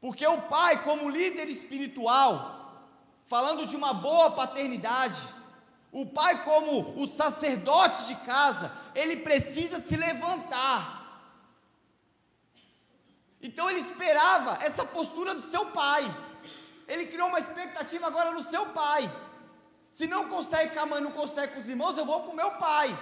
[0.00, 2.38] Porque o pai, como líder espiritual,
[3.26, 5.20] falando de uma boa paternidade,
[5.92, 11.00] o pai, como o sacerdote de casa, ele precisa se levantar.
[13.42, 16.02] Então ele esperava essa postura do seu pai.
[16.86, 19.10] Ele criou uma expectativa agora no seu pai.
[19.90, 22.36] Se não consegue com a mãe, não consegue com os irmãos, eu vou para o
[22.36, 22.96] meu pai.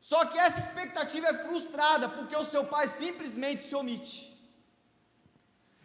[0.00, 4.36] Só que essa expectativa é frustrada, porque o seu pai simplesmente se omite.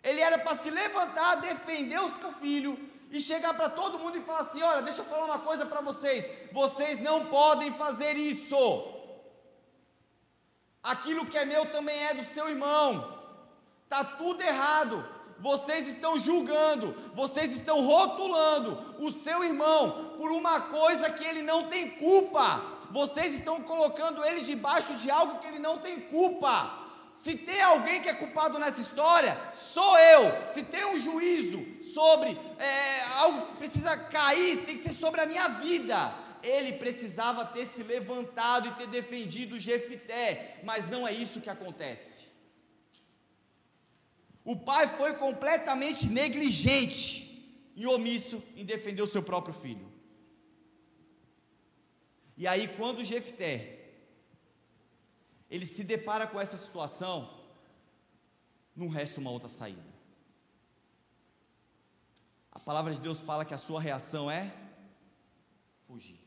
[0.04, 4.22] Ele era para se levantar, defender o seu filho, e chegar para todo mundo e
[4.22, 8.58] falar assim: olha, deixa eu falar uma coisa para vocês, vocês não podem fazer isso.
[10.82, 13.20] Aquilo que é meu também é do seu irmão.
[13.84, 15.06] Está tudo errado.
[15.40, 21.68] Vocês estão julgando, vocês estão rotulando o seu irmão por uma coisa que ele não
[21.68, 22.62] tem culpa.
[22.92, 26.81] Vocês estão colocando ele debaixo de algo que ele não tem culpa.
[27.24, 30.50] Se tem alguém que é culpado nessa história, sou eu.
[30.54, 31.60] Se tem um juízo
[31.94, 36.00] sobre é, algo que precisa cair, tem que ser sobre a minha vida
[36.44, 42.26] ele precisava ter se levantado e ter defendido Jefité, mas não é isso que acontece.
[44.44, 49.92] O pai foi completamente negligente e omisso em defender o seu próprio filho.
[52.36, 53.81] E aí, quando Jefté
[55.52, 57.38] ele se depara com essa situação,
[58.74, 59.92] não resta uma outra saída.
[62.50, 64.54] A palavra de Deus fala que a sua reação é
[65.86, 66.20] fugir.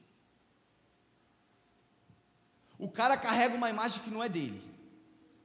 [2.78, 4.62] O cara carrega uma imagem que não é dele.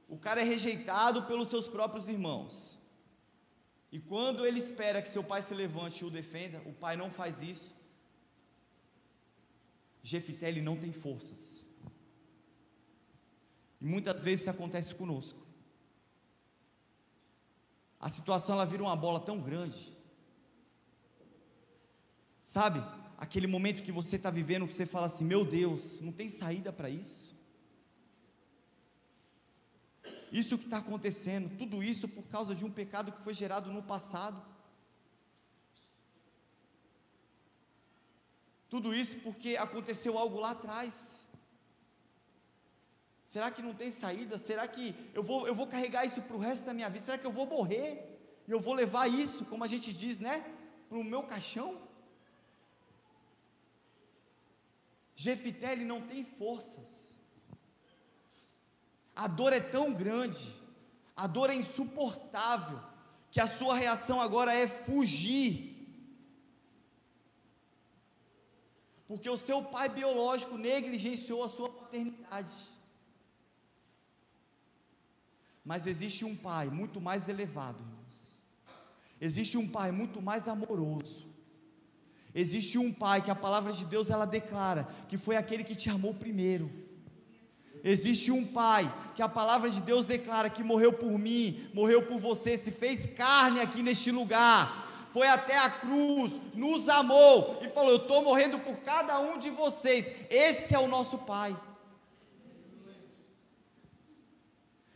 [0.06, 2.76] O cara é rejeitado pelos seus próprios irmãos.
[3.90, 7.10] E quando ele espera que seu pai se levante e o defenda, o pai não
[7.10, 7.74] faz isso.
[10.02, 11.59] Jefité ele não tem forças.
[13.80, 15.46] E muitas vezes isso acontece conosco.
[17.98, 19.96] A situação ela vira uma bola tão grande.
[22.42, 22.82] Sabe?
[23.20, 26.72] aquele momento que você está vivendo que você fala assim: meu Deus, não tem saída
[26.72, 27.36] para isso?
[30.32, 33.82] Isso que está acontecendo, tudo isso por causa de um pecado que foi gerado no
[33.82, 34.40] passado.
[38.68, 41.19] Tudo isso porque aconteceu algo lá atrás.
[43.32, 44.36] Será que não tem saída?
[44.38, 47.04] Será que eu vou, eu vou carregar isso para o resto da minha vida?
[47.04, 47.90] Será que eu vou morrer?
[48.48, 50.44] E eu vou levar isso, como a gente diz, né?
[50.88, 51.80] Para o meu caixão?
[55.14, 57.14] Jefité ele não tem forças.
[59.14, 60.52] A dor é tão grande,
[61.14, 62.80] a dor é insuportável,
[63.30, 65.52] que a sua reação agora é fugir.
[69.06, 72.69] Porque o seu pai biológico negligenciou a sua paternidade.
[75.70, 78.18] Mas existe um pai muito mais elevado, irmãos.
[79.20, 81.30] Existe um pai muito mais amoroso
[82.34, 85.90] Existe um pai que a palavra de Deus ela declara que foi aquele que te
[85.90, 86.70] amou primeiro.
[87.82, 92.18] Existe um pai que a palavra de Deus declara que morreu por mim, morreu por
[92.18, 97.90] você, se fez carne aqui neste lugar, foi até a cruz, nos amou e falou:
[97.90, 100.12] Eu estou morrendo por cada um de vocês.
[100.28, 101.56] Esse é o nosso pai.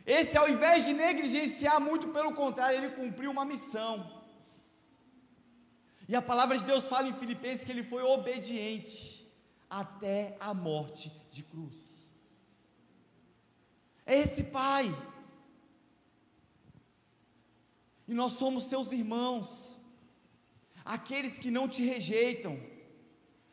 [0.07, 4.23] Esse, ao invés de negligenciar, muito pelo contrário, ele cumpriu uma missão.
[6.07, 9.27] E a palavra de Deus fala em Filipenses que ele foi obediente
[9.71, 12.07] até a morte de cruz.
[14.05, 14.95] É esse Pai.
[18.07, 19.75] E nós somos seus irmãos,
[20.85, 22.61] aqueles que não te rejeitam,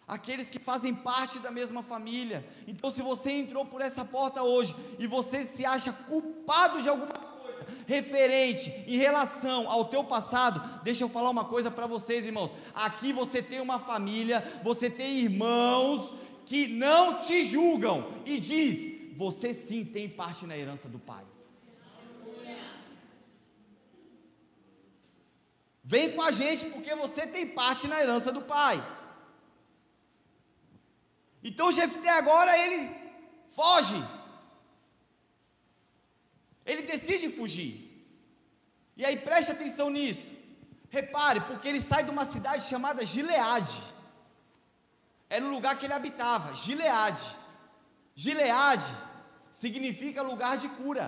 [0.07, 2.45] aqueles que fazem parte da mesma família.
[2.67, 7.31] Então, se você entrou por essa porta hoje e você se acha culpado de alguma
[7.85, 12.53] referente em relação ao teu passado, deixa eu falar uma coisa para vocês, irmãos.
[12.73, 16.13] Aqui você tem uma família, você tem irmãos
[16.45, 21.23] que não te julgam e diz: você sim tem parte na herança do pai.
[25.83, 28.81] Vem com a gente porque você tem parte na herança do pai.
[31.43, 32.89] Então o Jefté agora ele
[33.49, 34.01] foge
[36.65, 37.73] ele decide fugir.
[38.95, 40.31] E aí preste atenção nisso.
[40.89, 43.81] Repare, porque ele sai de uma cidade chamada Gileade.
[45.29, 47.35] Era o lugar que ele habitava, Gileade.
[48.15, 48.91] Gileade
[49.51, 51.07] significa lugar de cura.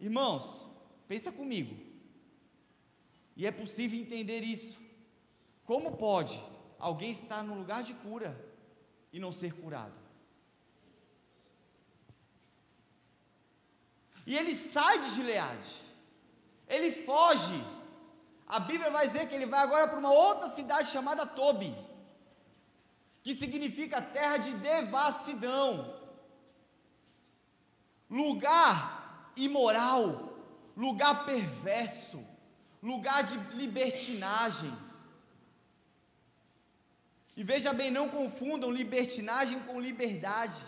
[0.00, 0.64] Irmãos,
[1.08, 1.76] pensa comigo.
[3.36, 4.78] E é possível entender isso.
[5.64, 6.40] Como pode
[6.78, 8.38] alguém estar no lugar de cura
[9.12, 10.06] e não ser curado?
[14.26, 15.86] E ele sai de Gileade.
[16.66, 17.64] Ele foge.
[18.46, 21.74] A Bíblia vai dizer que ele vai agora para uma outra cidade chamada Tobi,
[23.22, 26.00] que significa terra de devassidão,
[28.08, 30.32] lugar imoral,
[30.76, 32.24] lugar perverso,
[32.82, 34.72] lugar de libertinagem.
[37.36, 40.62] E veja bem, não confundam libertinagem com liberdade.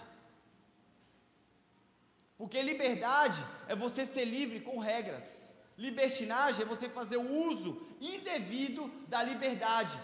[2.37, 5.51] Porque liberdade é você ser livre com regras.
[5.77, 9.99] Libertinagem é você fazer o uso indevido da liberdade.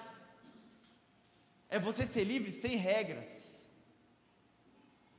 [1.69, 3.53] É você ser livre sem regras.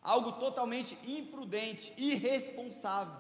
[0.02, 3.16] algo totalmente imprudente, irresponsável.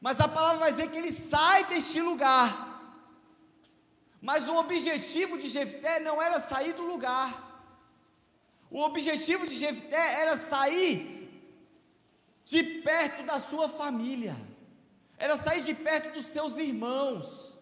[0.00, 2.75] Mas a palavra vai dizer que ele sai deste lugar.
[4.20, 7.46] Mas o objetivo de Jefté não era sair do lugar.
[8.70, 11.16] O objetivo de Jefté era sair
[12.44, 14.36] de perto da sua família.
[15.18, 17.56] Era sair de perto dos seus irmãos.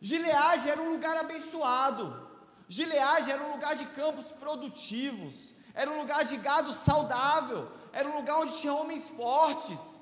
[0.00, 2.28] Gileade era um lugar abençoado.
[2.68, 5.54] Gileade era um lugar de campos produtivos.
[5.74, 7.70] Era um lugar de gado saudável.
[7.92, 9.96] Era um lugar onde tinha homens fortes.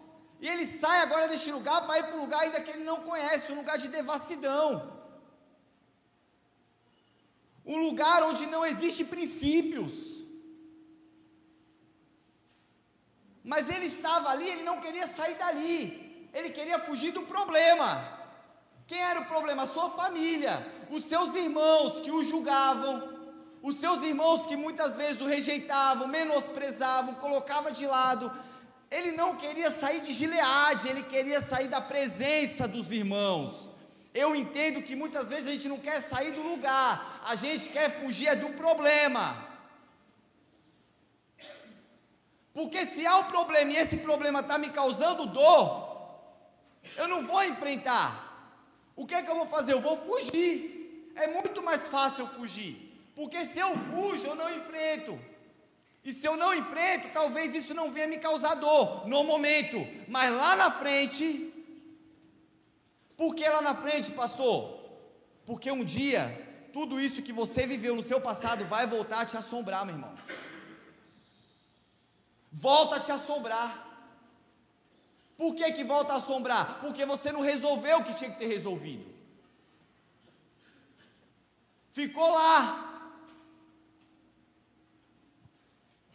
[0.44, 2.96] E ele sai agora deste lugar para ir para um lugar ainda que ele não
[3.10, 4.66] conhece um lugar de devassidão.
[7.72, 9.94] Um lugar onde não existe princípios.
[13.52, 16.28] Mas ele estava ali, ele não queria sair dali.
[16.34, 17.90] Ele queria fugir do problema.
[18.86, 19.62] Quem era o problema?
[19.62, 20.54] A sua família,
[20.90, 22.94] os seus irmãos que o julgavam,
[23.62, 28.30] os seus irmãos que muitas vezes o rejeitavam, menosprezavam, colocavam de lado.
[28.96, 33.68] Ele não queria sair de Gileade, ele queria sair da presença dos irmãos.
[34.22, 37.88] Eu entendo que muitas vezes a gente não quer sair do lugar, a gente quer
[38.00, 39.24] fugir é do problema.
[42.52, 45.64] Porque se há um problema e esse problema está me causando dor,
[46.96, 48.08] eu não vou enfrentar.
[48.94, 49.72] O que é que eu vou fazer?
[49.72, 51.10] Eu vou fugir.
[51.16, 52.72] É muito mais fácil eu fugir.
[53.16, 55.18] Porque se eu fujo, eu não enfrento.
[56.04, 59.78] E se eu não enfrento, talvez isso não venha me causar dor no momento.
[60.06, 61.50] Mas lá na frente,
[63.16, 64.80] por que lá na frente, pastor?
[65.46, 69.36] Porque um dia, tudo isso que você viveu no seu passado vai voltar a te
[69.36, 70.14] assombrar, meu irmão.
[72.52, 73.82] Volta a te assombrar.
[75.38, 76.80] Por que, que volta a assombrar?
[76.80, 79.06] Porque você não resolveu o que tinha que ter resolvido.
[81.92, 82.93] Ficou lá.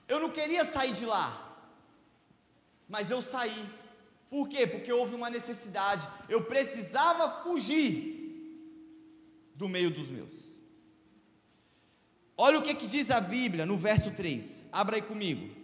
[0.10, 1.28] Eu não queria sair de lá.
[2.88, 3.70] Mas eu saí.
[4.30, 4.66] Por quê?
[4.66, 6.08] Porque houve uma necessidade.
[6.28, 7.94] Eu precisava fugir
[9.56, 10.58] do meio dos meus.
[12.36, 14.66] Olha o que, que diz a Bíblia no verso 3.
[14.72, 15.56] Abra aí comigo.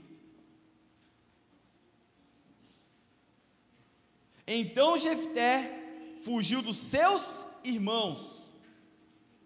[4.46, 5.84] Então Jefté
[6.24, 8.48] fugiu dos seus irmãos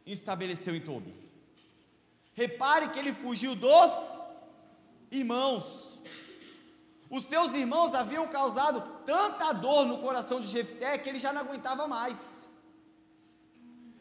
[0.06, 1.14] e estabeleceu em Tobi.
[2.34, 3.92] Repare que ele fugiu dos
[5.12, 6.00] irmãos.
[7.10, 11.42] Os seus irmãos haviam causado tanta dor no coração de Jefté que ele já não
[11.42, 12.48] aguentava mais.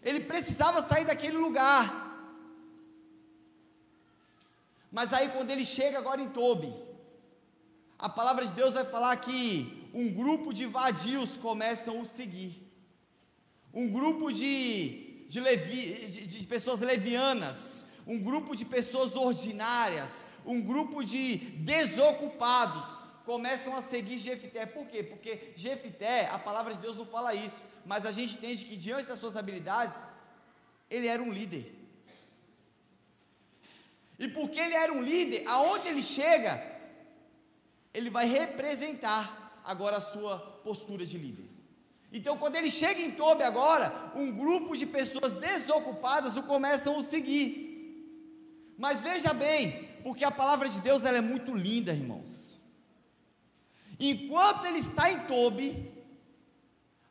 [0.03, 2.07] Ele precisava sair daquele lugar.
[4.91, 6.73] Mas aí quando ele chega agora em Tobi,
[7.99, 12.63] a palavra de Deus vai falar que um grupo de vadios começam a o seguir.
[13.73, 20.63] Um grupo de, de, levi, de, de pessoas levianas, um grupo de pessoas ordinárias, um
[20.63, 21.37] grupo de
[21.71, 22.87] desocupados
[23.27, 24.65] começam a seguir Jefité.
[24.65, 25.03] Por quê?
[25.03, 29.09] Porque Jefité, a palavra de Deus não fala isso, mas a gente entende que diante
[29.09, 29.97] das suas habilidades,
[30.89, 31.75] ele era um líder.
[34.19, 36.55] E porque ele era um líder, aonde ele chega,
[37.93, 41.45] ele vai representar agora a sua postura de líder.
[42.11, 47.03] Então, quando ele chega em Tobi agora, um grupo de pessoas desocupadas o começam a
[47.03, 47.53] seguir.
[48.79, 52.59] Mas veja bem, porque a palavra de Deus ela é muito linda, irmãos.
[54.01, 55.93] Enquanto ele está em Tobi,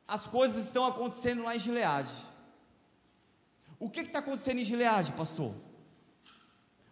[0.08, 2.10] as coisas estão acontecendo lá em Gileade.
[3.80, 5.54] O que está acontecendo em Gileade, pastor?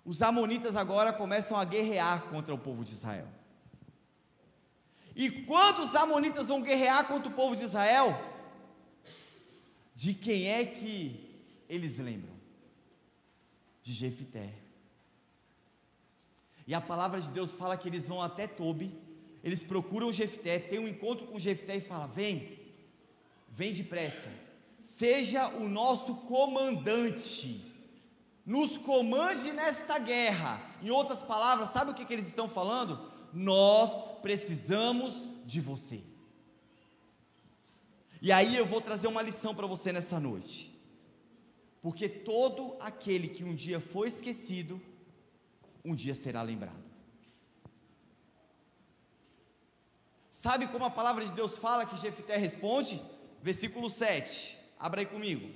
[0.05, 3.27] Os amonitas agora começam a guerrear contra o povo de Israel.
[5.15, 8.13] E quando os amonitas vão guerrear contra o povo de Israel,
[9.95, 11.35] de quem é que
[11.67, 12.35] eles lembram?
[13.81, 14.64] De Jefité.
[16.67, 19.05] E a palavra de Deus fala que eles vão até Tobi
[19.45, 22.59] eles procuram Jefté, tem um encontro com Jefté e fala: "Vem,
[23.47, 24.27] vem depressa.
[24.81, 27.71] Seja o nosso comandante.
[28.43, 33.11] Nos comande nesta guerra." Em outras palavras, sabe o que, que eles estão falando?
[33.31, 36.01] Nós precisamos de você.
[38.19, 40.73] E aí eu vou trazer uma lição para você nessa noite.
[41.83, 44.81] Porque todo aquele que um dia foi esquecido,
[45.85, 46.83] um dia será lembrado.
[50.31, 53.01] Sabe como a palavra de Deus fala que Jefité responde?
[53.41, 54.57] Versículo 7.
[54.77, 55.49] Abra aí comigo.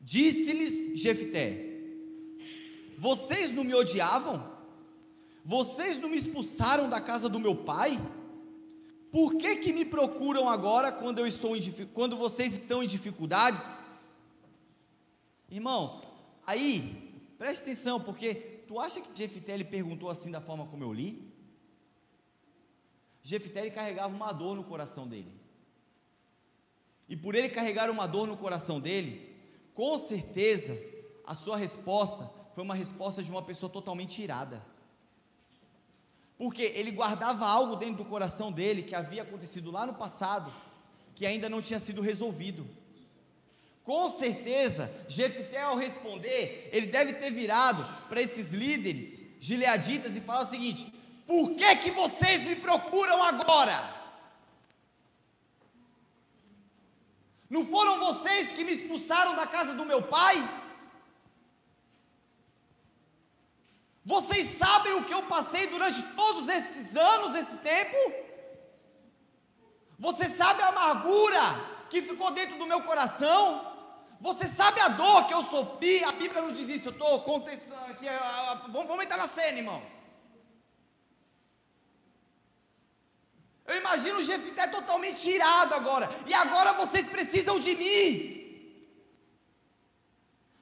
[0.00, 1.80] Disse-lhes Jefité:
[2.96, 4.58] Vocês não me odiavam?
[5.44, 7.98] Vocês não me expulsaram da casa do meu pai?
[9.10, 13.84] Por que, que me procuram agora quando, eu estou em, quando vocês estão em dificuldades?
[15.50, 16.06] Irmãos,
[16.46, 18.34] aí, preste atenção, porque
[18.68, 21.28] tu acha que Jefité perguntou assim da forma como eu li?
[23.22, 25.32] Jefité carregava uma dor no coração dele.
[27.08, 29.36] E por ele carregar uma dor no coração dele,
[29.74, 30.78] com certeza
[31.26, 34.64] a sua resposta foi uma resposta de uma pessoa totalmente irada.
[36.40, 40.50] Porque ele guardava algo dentro do coração dele que havia acontecido lá no passado,
[41.14, 42.66] que ainda não tinha sido resolvido.
[43.84, 50.44] Com certeza, Jefté ao responder, ele deve ter virado para esses líderes gileaditas e falar
[50.44, 50.90] o seguinte:
[51.26, 54.00] Por que que vocês me procuram agora?
[57.50, 60.36] Não foram vocês que me expulsaram da casa do meu pai?
[64.04, 67.96] Vocês sabem o que eu passei durante todos esses anos, esse tempo?
[69.98, 73.68] Você sabe a amargura que ficou dentro do meu coração?
[74.20, 76.02] Você sabe a dor que eu sofri?
[76.04, 78.06] A Bíblia não diz isso, eu estou contestando aqui.
[78.68, 80.00] Vamos, vamos entrar na cena, irmãos.
[83.66, 86.08] Eu imagino o Jefité totalmente irado agora.
[86.26, 88.40] E agora vocês precisam de mim.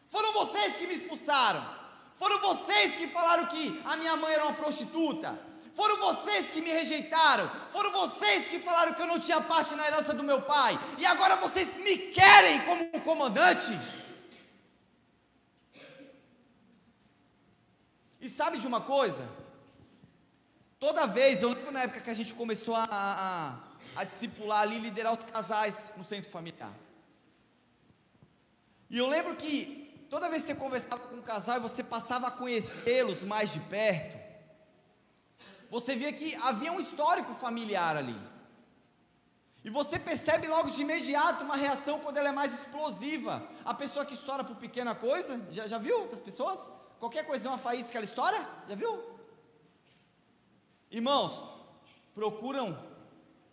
[0.08, 1.77] Foram vocês que me expulsaram.
[2.18, 5.38] Foram vocês que falaram que a minha mãe era uma prostituta.
[5.74, 7.48] Foram vocês que me rejeitaram.
[7.70, 10.76] Foram vocês que falaram que eu não tinha parte na herança do meu pai.
[10.98, 13.78] E agora vocês me querem como comandante.
[18.20, 19.28] E sabe de uma coisa?
[20.80, 23.58] Toda vez, eu lembro na época que a gente começou a, a,
[23.94, 26.72] a discipular ali, liderar os casais no centro familiar.
[28.90, 32.28] E eu lembro que toda vez que você conversava com um casal e você passava
[32.28, 34.18] a conhecê-los mais de perto,
[35.70, 38.18] você via que havia um histórico familiar ali.
[39.64, 43.46] E você percebe logo de imediato uma reação quando ela é mais explosiva.
[43.64, 46.70] A pessoa que estoura por pequena coisa, já, já viu essas pessoas?
[46.98, 48.38] Qualquer coisa, uma faísca ela estoura?
[48.68, 49.04] Já viu?
[50.90, 51.46] Irmãos,
[52.14, 52.82] procuram,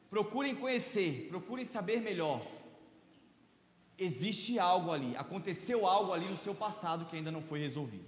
[0.09, 2.54] procurem conhecer, procurem saber melhor
[3.97, 8.05] existe algo ali, aconteceu algo ali no seu passado que ainda não foi resolvido.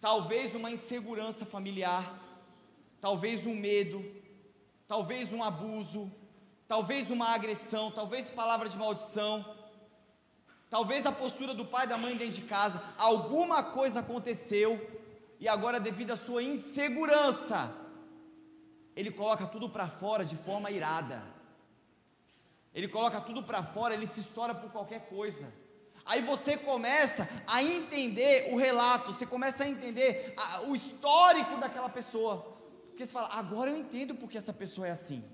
[0.00, 2.22] Talvez uma insegurança familiar,
[3.00, 4.04] talvez um medo,
[4.86, 6.12] talvez um abuso,
[6.68, 9.56] talvez uma agressão, talvez palavra de maldição,
[10.68, 15.00] talvez a postura do pai e da mãe dentro de casa, alguma coisa aconteceu
[15.40, 17.74] e agora devido à sua insegurança,
[18.94, 21.35] ele coloca tudo para fora de forma irada
[22.76, 25.50] ele coloca tudo para fora, ele se estoura por qualquer coisa.
[26.04, 31.88] Aí você começa a entender o relato, você começa a entender a, o histórico daquela
[31.88, 32.54] pessoa.
[32.90, 35.24] Porque você fala, agora eu entendo porque essa pessoa é assim.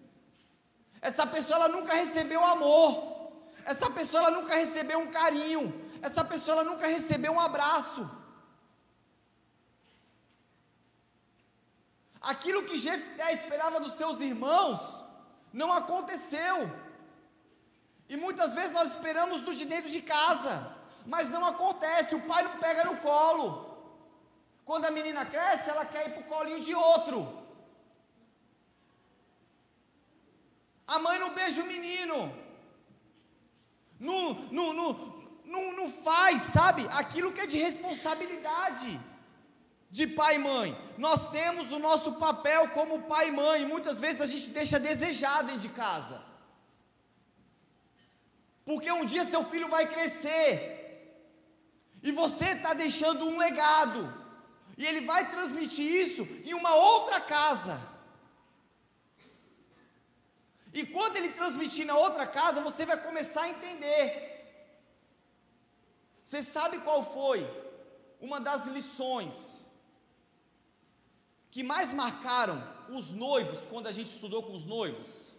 [1.01, 3.32] Essa pessoa ela nunca recebeu amor.
[3.64, 5.64] Essa pessoa ela nunca recebeu um carinho.
[6.01, 8.09] Essa pessoa ela nunca recebeu um abraço.
[12.20, 15.05] Aquilo que Jefté esperava dos seus irmãos
[15.53, 16.70] não aconteceu.
[18.12, 20.54] E muitas vezes nós esperamos do de dentro de casa,
[21.12, 23.44] mas não acontece, o pai não pega no colo.
[24.66, 27.16] Quando a menina cresce, ela quer ir para o colinho de outro.
[30.94, 32.18] A mãe não beija o menino.
[33.98, 34.90] Não, não, não,
[35.54, 39.00] não, não faz, sabe, aquilo que é de responsabilidade
[39.88, 40.68] de pai e mãe.
[40.98, 44.78] Nós temos o nosso papel como pai e mãe, e muitas vezes a gente deixa
[44.78, 46.32] desejado dentro de casa.
[48.64, 50.80] Porque um dia seu filho vai crescer.
[52.02, 54.22] E você está deixando um legado.
[54.76, 57.80] E ele vai transmitir isso em uma outra casa.
[60.72, 64.32] E quando ele transmitir na outra casa, você vai começar a entender.
[66.24, 67.46] Você sabe qual foi
[68.20, 69.62] uma das lições
[71.50, 72.56] que mais marcaram
[72.88, 75.32] os noivos quando a gente estudou com os noivos?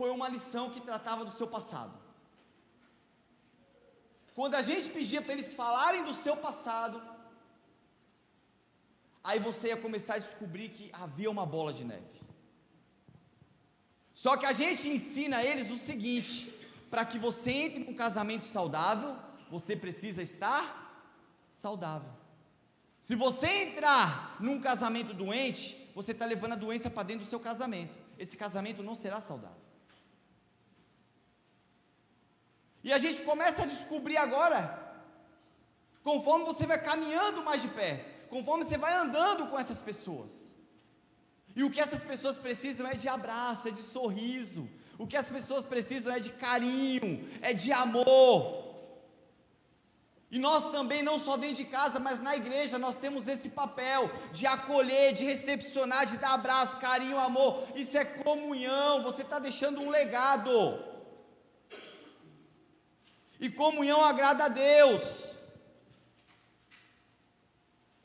[0.00, 1.94] Foi uma lição que tratava do seu passado.
[4.36, 6.96] Quando a gente pedia para eles falarem do seu passado,
[9.22, 12.18] aí você ia começar a descobrir que havia uma bola de neve.
[14.22, 16.34] Só que a gente ensina eles o seguinte:
[16.90, 19.14] para que você entre num casamento saudável,
[19.50, 20.62] você precisa estar
[21.52, 22.12] saudável.
[23.02, 27.40] Se você entrar num casamento doente, você está levando a doença para dentro do seu
[27.50, 27.94] casamento.
[28.18, 29.59] Esse casamento não será saudável.
[32.82, 34.60] E a gente começa a descobrir agora,
[36.02, 40.54] conforme você vai caminhando mais de perto, conforme você vai andando com essas pessoas.
[41.54, 44.68] E o que essas pessoas precisam é de abraço, é de sorriso.
[44.96, 48.60] O que as pessoas precisam é de carinho, é de amor.
[50.30, 54.08] E nós também, não só dentro de casa, mas na igreja, nós temos esse papel
[54.30, 57.64] de acolher, de recepcionar, de dar abraço, carinho, amor.
[57.74, 60.52] Isso é comunhão, você está deixando um legado.
[63.40, 65.30] E comunhão agrada a Deus.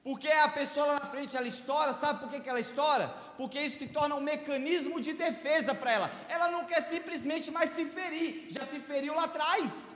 [0.05, 3.07] Porque a pessoa lá na frente ela estoura, sabe por que, que ela estoura?
[3.37, 6.11] Porque isso se torna um mecanismo de defesa para ela.
[6.29, 9.95] Ela não quer simplesmente mais se ferir, já se feriu lá atrás.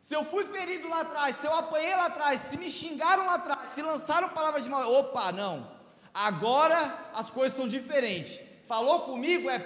[0.00, 3.34] Se eu fui ferido lá atrás, se eu apanhei lá atrás, se me xingaram lá
[3.34, 5.70] atrás, se lançaram palavras de mal, opa, não.
[6.14, 8.40] Agora as coisas são diferentes.
[8.66, 9.58] Falou comigo é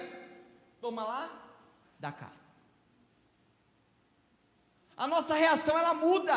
[0.85, 1.23] toma lá,
[1.99, 2.31] dá cá.
[4.95, 6.35] A nossa reação ela muda.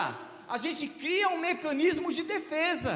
[0.49, 2.94] A gente cria um mecanismo de defesa.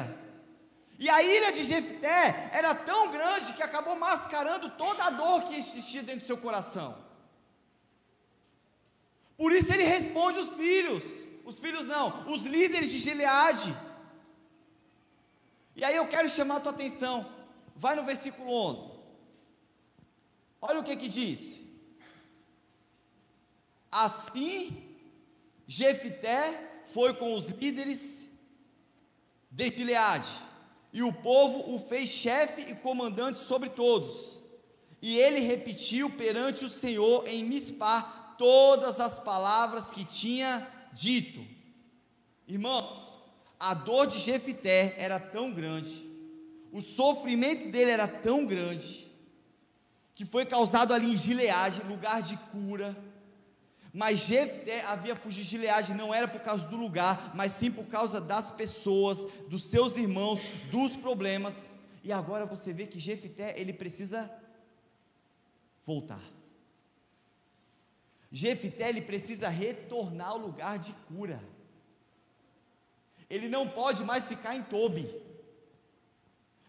[0.97, 5.55] E a ira de Jefté era tão grande que acabou mascarando toda a dor que
[5.55, 6.97] existia dentro do seu coração.
[9.37, 11.03] Por isso ele responde os filhos,
[11.45, 13.75] os filhos não, os líderes de Gileade.
[15.75, 17.31] E aí eu quero chamar a tua atenção.
[17.75, 18.92] Vai no versículo 11.
[20.65, 21.59] Olha o que que diz.
[23.91, 24.95] Assim,
[25.67, 28.25] Jefité foi com os líderes
[29.51, 30.29] de Gileade,
[30.93, 34.39] e o povo o fez chefe e comandante sobre todos.
[35.01, 41.45] E ele repetiu perante o Senhor em Mispá todas as palavras que tinha dito.
[42.47, 43.11] Irmãos,
[43.59, 46.09] a dor de Jefité era tão grande,
[46.71, 49.12] o sofrimento dele era tão grande,
[50.15, 52.95] que foi causado ali em Gileade, lugar de cura.
[53.93, 57.85] Mas Jefté havia fugido de Gileade, não era por causa do lugar, mas sim por
[57.85, 60.39] causa das pessoas, dos seus irmãos,
[60.71, 61.67] dos problemas.
[62.03, 64.31] E agora você vê que Jefté, ele precisa
[65.85, 66.21] voltar.
[68.31, 71.39] Jefité ele precisa retornar ao lugar de cura.
[73.29, 75.07] Ele não pode mais ficar em Tobi.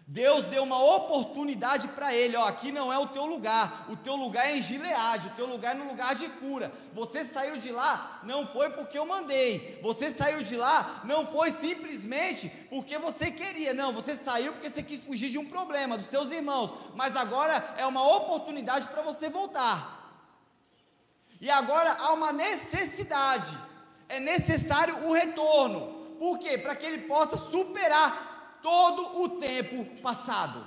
[0.07, 4.15] Deus deu uma oportunidade para ele, ó, aqui não é o teu lugar, o teu
[4.15, 6.71] lugar é em Gileade, o teu lugar é no lugar de cura.
[6.93, 9.81] Você saiu de lá não foi porque eu mandei.
[9.83, 13.73] Você saiu de lá não foi simplesmente porque você queria.
[13.73, 17.75] Não, você saiu porque você quis fugir de um problema dos seus irmãos, mas agora
[17.79, 20.21] é uma oportunidade para você voltar.
[21.41, 23.57] E agora há uma necessidade,
[24.07, 25.95] é necessário o retorno.
[26.19, 26.59] Por quê?
[26.59, 28.34] Para que ele possa superar
[28.65, 30.65] todo o tempo passado.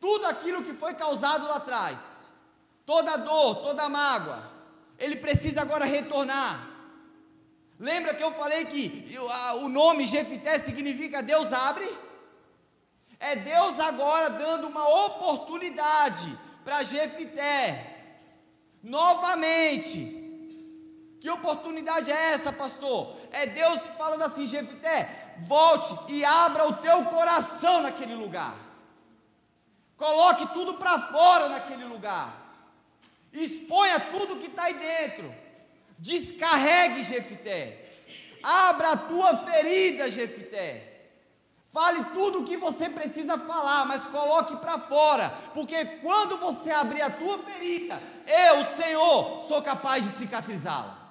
[0.00, 2.26] Tudo aquilo que foi causado lá atrás,
[2.86, 4.50] toda dor, toda mágoa,
[4.98, 6.66] ele precisa agora retornar.
[7.78, 9.14] Lembra que eu falei que
[9.56, 11.86] o nome Jefité significa Deus abre?
[13.20, 17.90] É Deus agora dando uma oportunidade para Jefité
[18.82, 20.22] novamente.
[21.20, 23.16] Que oportunidade é essa, pastor?
[23.30, 28.54] É Deus falando assim, Jefité, volte e abra o teu coração naquele lugar.
[29.96, 32.34] Coloque tudo para fora naquele lugar.
[33.32, 35.34] Exponha tudo que está aí dentro.
[35.98, 37.84] Descarregue, Jefité.
[38.42, 40.94] Abra a tua ferida, Jefité.
[41.72, 47.02] Fale tudo o que você precisa falar, mas coloque para fora, porque quando você abrir
[47.02, 51.03] a tua ferida, eu, Senhor, sou capaz de cicatrizá-la.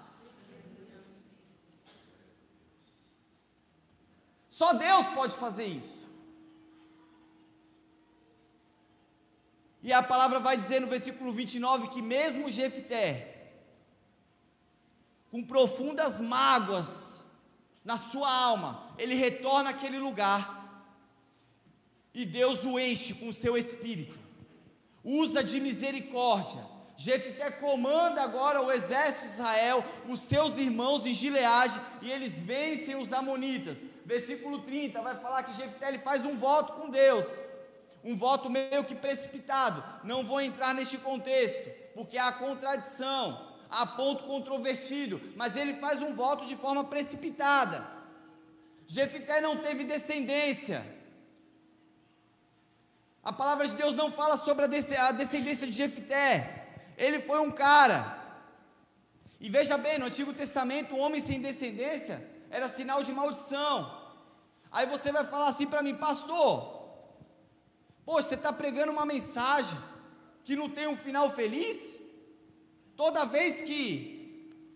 [4.64, 6.08] Só Deus pode fazer isso.
[9.82, 13.52] E a palavra vai dizer no versículo 29 que mesmo Jefté,
[15.30, 17.20] com profundas mágoas,
[17.84, 20.42] na sua alma, ele retorna àquele lugar
[22.14, 24.18] e Deus o enche com o seu espírito,
[25.04, 26.73] usa de misericórdia.
[27.04, 32.96] Jefté comanda agora o exército de Israel, os seus irmãos em Gileade, e eles vencem
[32.96, 33.84] os amonitas.
[34.06, 37.26] Versículo 30 vai falar que Jefté ele faz um voto com Deus,
[38.06, 39.84] um voto meio que precipitado.
[40.06, 46.16] Não vou entrar neste contexto, porque há contradição a ponto controvertido, mas ele faz um
[46.16, 47.86] voto de forma precipitada.
[48.88, 50.86] Jefité não teve descendência.
[53.22, 56.62] A palavra de Deus não fala sobre a descendência de Jefité.
[56.98, 58.22] Ele foi um cara.
[59.40, 64.02] E veja bem, no Antigo Testamento, homem sem descendência era sinal de maldição.
[64.72, 66.84] Aí você vai falar assim para mim, pastor,
[68.06, 69.78] poxa, você está pregando uma mensagem
[70.44, 71.98] que não tem um final feliz?
[72.96, 74.14] Toda vez que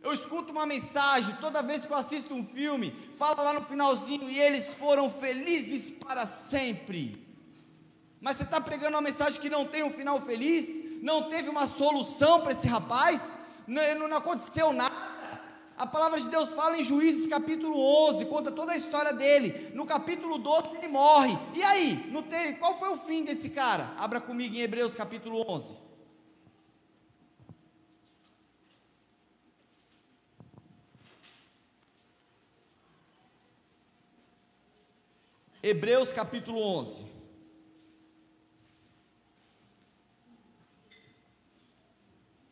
[0.08, 4.30] Eu escuto uma mensagem toda vez que eu assisto um filme, fala lá no finalzinho,
[4.30, 7.26] e eles foram felizes para sempre.
[8.22, 10.68] Mas você está pregando uma mensagem que não tem um final feliz,
[11.02, 13.36] não teve uma solução para esse rapaz,
[13.66, 15.18] não, não aconteceu nada.
[15.78, 17.78] A palavra de Deus fala em Juízes capítulo
[18.10, 19.72] 11, conta toda a história dele.
[19.76, 21.38] No capítulo 12 ele morre.
[21.54, 23.94] E aí, não teve, qual foi o fim desse cara?
[23.96, 25.76] Abra comigo em Hebreus capítulo 11.
[35.62, 37.17] Hebreus capítulo 11.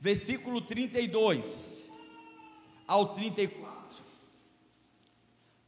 [0.05, 1.83] Versículo 32
[2.87, 3.65] ao 34.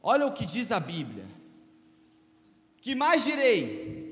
[0.00, 1.26] Olha o que diz a Bíblia.
[2.80, 4.06] Que mais direi?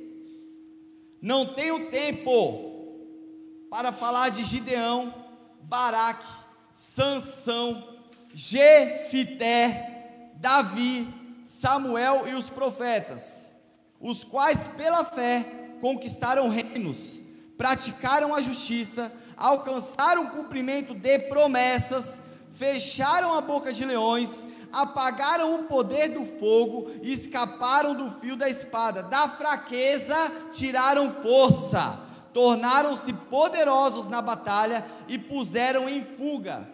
[1.22, 5.14] Não tenho tempo para falar de Gideão,
[5.62, 6.26] Baraque,
[6.74, 7.96] Sansão,
[8.34, 11.06] Jefité, Davi,
[11.44, 13.52] Samuel e os profetas,
[14.00, 17.20] os quais pela fé conquistaram reinos,
[17.56, 22.20] praticaram a justiça, alcançaram o cumprimento de promessas,
[22.54, 28.48] fecharam a boca de leões, apagaram o poder do fogo e escaparam do fio da
[28.48, 29.02] espada.
[29.02, 30.16] Da fraqueza
[30.52, 32.00] tiraram força,
[32.32, 36.68] tornaram-se poderosos na batalha e puseram em fuga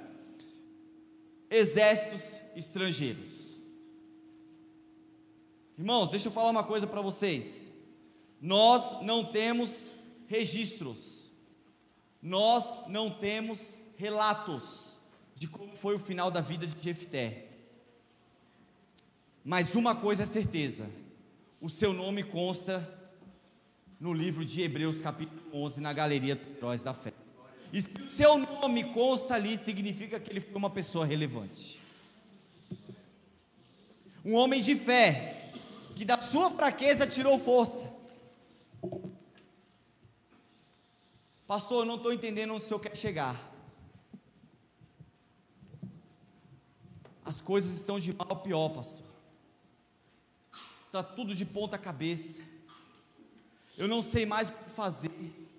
[1.50, 3.52] exércitos estrangeiros.
[5.78, 7.66] Irmãos, deixa eu falar uma coisa para vocês.
[8.40, 9.90] Nós não temos
[10.26, 11.21] registros,
[12.22, 14.96] nós não temos relatos
[15.34, 17.48] de como foi o final da vida de Jefté.
[19.44, 20.88] Mas uma coisa é certeza:
[21.60, 22.88] o seu nome consta
[23.98, 27.12] no livro de Hebreus, capítulo 11, na galeria dos heróis da fé.
[27.72, 31.80] E se o seu nome consta ali, significa que ele foi uma pessoa relevante.
[34.24, 35.50] Um homem de fé,
[35.96, 37.91] que da sua fraqueza tirou força.
[41.52, 43.38] Pastor, eu não estou entendendo onde o senhor quer chegar.
[47.22, 49.04] As coisas estão de mal a pior, pastor.
[50.86, 52.42] Está tudo de ponta cabeça.
[53.76, 55.50] Eu não sei mais o que fazer.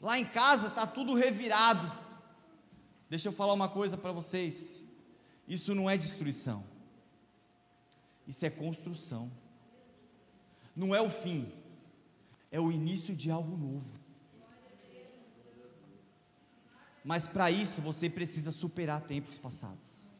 [0.00, 1.86] Lá em casa está tudo revirado.
[3.10, 4.80] Deixa eu falar uma coisa para vocês.
[5.46, 6.64] Isso não é destruição.
[8.26, 9.30] Isso é construção.
[10.74, 11.59] Não é o fim.
[12.50, 14.00] É o início de algo novo.
[17.04, 20.10] Mas para isso você precisa superar tempos passados.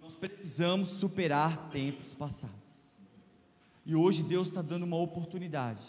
[0.00, 2.94] Nós precisamos superar tempos passados.
[3.84, 5.82] E hoje Deus está dando uma oportunidade.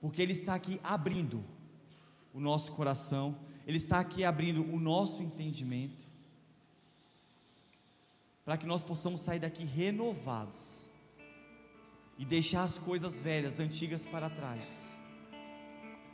[0.00, 1.42] Porque Ele está aqui abrindo
[2.32, 6.03] o nosso coração, Ele está aqui abrindo o nosso entendimento,
[8.44, 10.84] para que nós possamos sair daqui renovados
[12.18, 14.94] e deixar as coisas velhas, antigas para trás.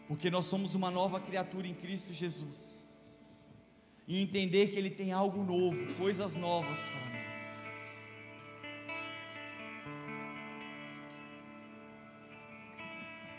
[0.06, 2.82] Porque nós somos uma nova criatura em Cristo Jesus.
[4.06, 7.10] E entender que Ele tem algo novo, coisas novas para nós.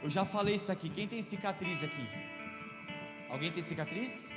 [0.03, 0.89] Eu já falei isso aqui.
[0.89, 2.07] Quem tem cicatriz aqui?
[3.29, 4.29] Alguém tem cicatriz?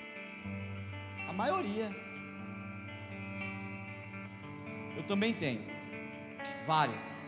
[1.28, 2.03] A maioria.
[4.96, 5.62] Eu também tenho.
[6.66, 7.24] Várias.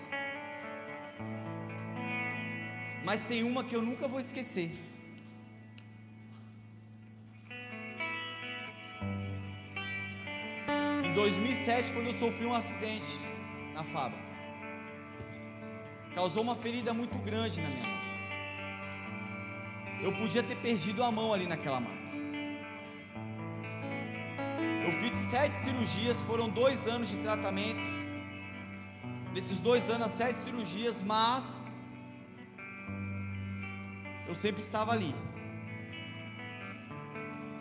[3.07, 4.69] mas tem uma que eu nunca vou esquecer.
[11.05, 13.13] Em 2007, quando eu sofri um acidente
[13.75, 14.25] na fábrica,
[16.17, 17.97] causou uma ferida muito grande na minha mão.
[20.03, 22.26] Eu podia ter perdido a mão ali naquela máquina.
[25.31, 27.81] Sete cirurgias, foram dois anos de tratamento.
[29.33, 31.69] Nesses dois anos, sete cirurgias, mas
[34.29, 35.15] eu sempre estava ali.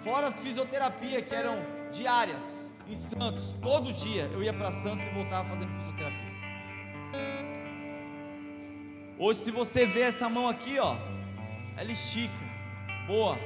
[0.03, 1.57] Fora as fisioterapias que eram
[1.91, 6.35] diárias em Santos, todo dia eu ia para Santos e voltava fazendo fisioterapia.
[9.17, 10.97] Hoje, se você vê essa mão aqui, ó,
[11.77, 12.33] ela estica,
[13.07, 13.39] boa,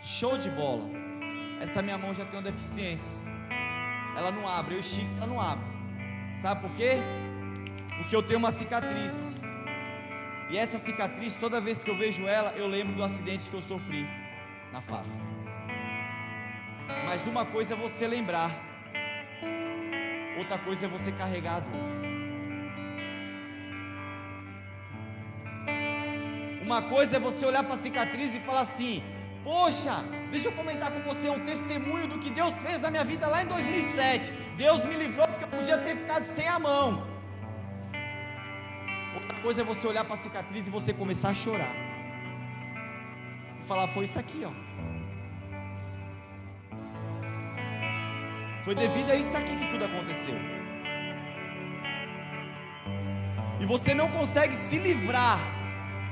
[0.00, 1.01] show de bola.
[1.64, 3.22] Essa minha mão já tem uma deficiência,
[4.16, 5.64] ela não abre, eu estico, ela não abre.
[6.34, 6.94] Sabe por quê?
[7.98, 9.32] Porque eu tenho uma cicatriz.
[10.50, 13.62] E essa cicatriz, toda vez que eu vejo ela, eu lembro do acidente que eu
[13.62, 14.04] sofri
[14.72, 15.16] na fábrica.
[17.06, 18.50] Mas uma coisa é você lembrar,
[20.36, 22.02] outra coisa é você carregar a dor.
[26.60, 29.00] Uma coisa é você olhar para a cicatriz e falar assim:
[29.44, 33.28] Poxa, deixa eu comentar com você um testemunho do que Deus fez na minha vida
[33.28, 34.30] lá em 2007.
[34.56, 37.06] Deus me livrou porque eu podia ter ficado sem a mão.
[39.14, 41.74] Outra coisa é você olhar para a cicatriz e você começar a chorar.
[43.60, 44.52] E falar: Foi isso aqui, ó.
[48.64, 50.36] Foi devido a isso aqui que tudo aconteceu.
[53.60, 55.61] E você não consegue se livrar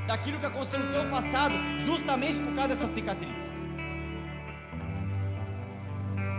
[0.07, 3.61] daquilo que aconteceu no teu passado, justamente por causa dessa cicatriz.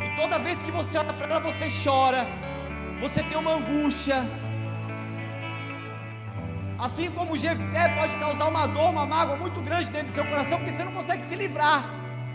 [0.04, 2.28] E toda vez que você olha para ela, você chora,
[3.00, 4.16] você tem uma angústia.
[6.80, 10.26] Assim como o Jefté pode causar uma dor, uma mágoa muito grande dentro do seu
[10.26, 11.84] coração, porque você não consegue se livrar.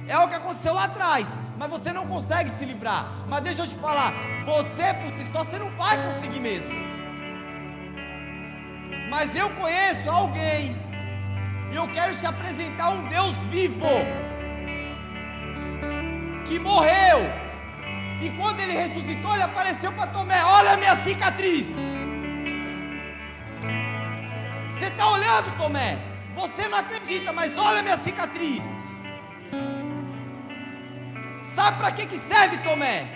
[0.09, 1.27] É o que aconteceu lá atrás,
[1.59, 3.11] mas você não consegue se livrar.
[3.29, 4.13] Mas deixa eu te falar,
[4.45, 6.73] você por si só, você não vai conseguir mesmo.
[9.11, 10.77] Mas eu conheço alguém,
[11.73, 13.87] eu quero te apresentar um Deus vivo,
[16.47, 17.19] que morreu,
[18.21, 21.69] e quando ele ressuscitou, ele apareceu para Tomé: Olha a minha cicatriz.
[24.75, 25.99] Você está olhando, Tomé?
[26.35, 28.63] Você não acredita, mas olha a minha cicatriz.
[31.43, 33.07] Sabe para que, que serve, Tomé?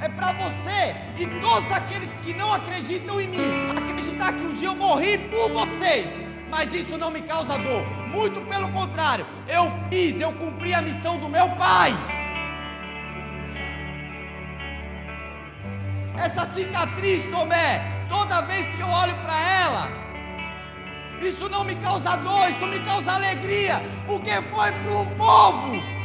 [0.00, 4.68] É para você e todos aqueles que não acreditam em mim acreditar que um dia
[4.68, 6.06] eu morri por vocês,
[6.50, 7.84] mas isso não me causa dor.
[8.08, 11.92] Muito pelo contrário, eu fiz, eu cumpri a missão do meu pai.
[16.18, 19.88] Essa cicatriz, Tomé, toda vez que eu olho para ela,
[21.20, 25.96] isso não me causa dor, isso me causa alegria, porque foi para um povo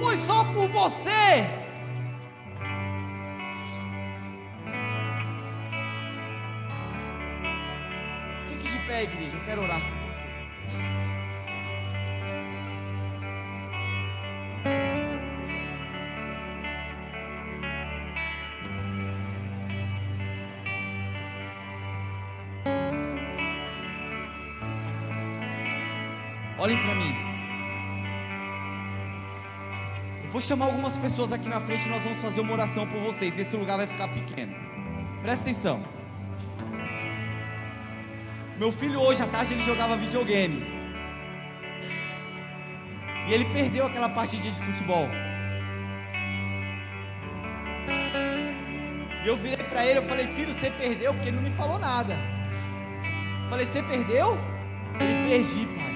[0.00, 1.59] foi só por você.
[8.90, 10.26] Pé, igreja, eu quero orar por você.
[26.58, 27.14] Olhem para mim.
[30.30, 33.38] Vou chamar algumas pessoas aqui na frente e nós vamos fazer uma oração por vocês.
[33.38, 34.54] Esse lugar vai ficar pequeno.
[35.22, 35.99] Presta atenção.
[38.60, 40.62] Meu filho hoje à tarde ele jogava videogame.
[43.26, 45.08] E ele perdeu aquela partidinha de futebol.
[49.24, 51.78] E eu virei para ele, eu falei: "Filho, você perdeu?" Porque ele não me falou
[51.78, 52.18] nada.
[53.44, 54.38] Eu falei: "Você perdeu?"
[55.00, 55.94] Ele perdi, pai.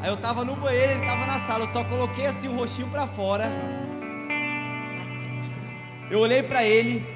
[0.00, 1.62] Aí eu estava no banheiro, ele estava na sala.
[1.62, 3.44] Eu só coloquei assim o rostinho para fora.
[6.10, 7.15] Eu olhei para ele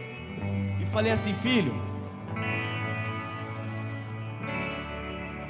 [0.90, 1.74] falei assim: Filho,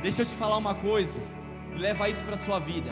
[0.03, 1.21] deixa eu te falar uma coisa
[1.75, 2.91] e leva isso para sua vida.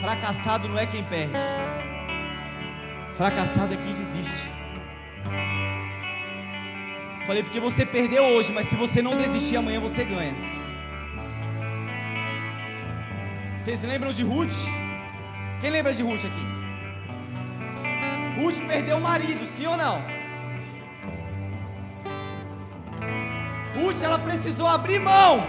[0.00, 1.32] Fracassado não é quem perde,
[3.16, 4.48] fracassado é quem desiste.
[7.26, 10.34] Falei porque você perdeu hoje, mas se você não desistir amanhã você ganha.
[13.58, 14.64] Vocês lembram de Ruth?
[15.60, 16.57] Quem lembra de Ruth aqui?
[18.38, 20.00] Ruth perdeu o marido, sim ou não?
[23.74, 25.44] Ruth, ela precisou abrir mão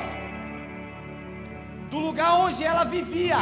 [1.91, 3.37] do lugar onde ela vivia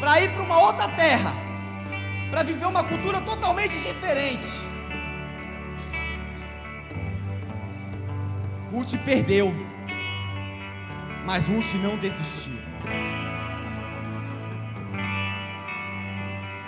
[0.00, 1.32] para ir para uma outra terra,
[2.32, 4.48] para viver uma cultura totalmente diferente.
[8.72, 9.54] Ruth perdeu,
[11.24, 12.63] mas Ruth não desistiu.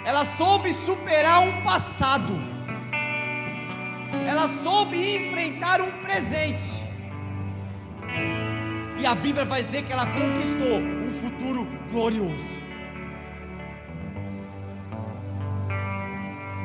[0.06, 2.32] Ela soube superar um passado,
[4.24, 6.80] ela soube enfrentar um presente,
[9.00, 12.54] e a Bíblia vai dizer que ela conquistou um futuro glorioso.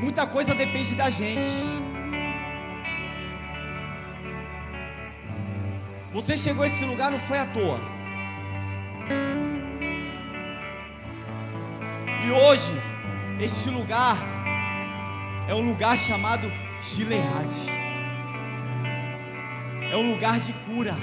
[0.03, 1.81] Muita coisa depende da gente.
[6.13, 7.79] Você chegou a esse lugar não foi à toa.
[12.23, 12.90] E hoje
[13.43, 14.17] este lugar
[15.47, 17.69] é um lugar chamado Gileade.
[19.91, 20.95] É um lugar de cura.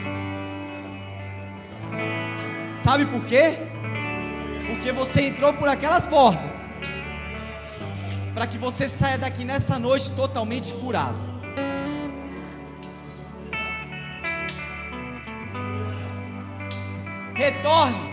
[2.85, 3.59] Sabe por quê?
[4.69, 6.69] Porque você entrou por aquelas portas.
[8.35, 11.19] Para que você saia daqui nessa noite totalmente curado.
[17.35, 18.09] Retorne.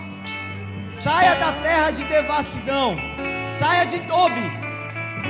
[1.03, 2.97] Saia da terra de devassidão
[3.59, 4.41] Saia de Tobi,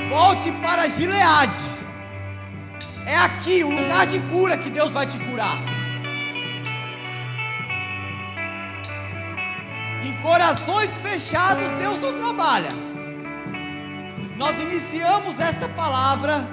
[0.09, 1.57] volte para Gileade.
[3.05, 5.57] É aqui, o lugar de cura, que Deus vai te curar.
[10.03, 12.71] Em corações fechados, Deus não trabalha.
[14.37, 16.43] Nós iniciamos esta palavra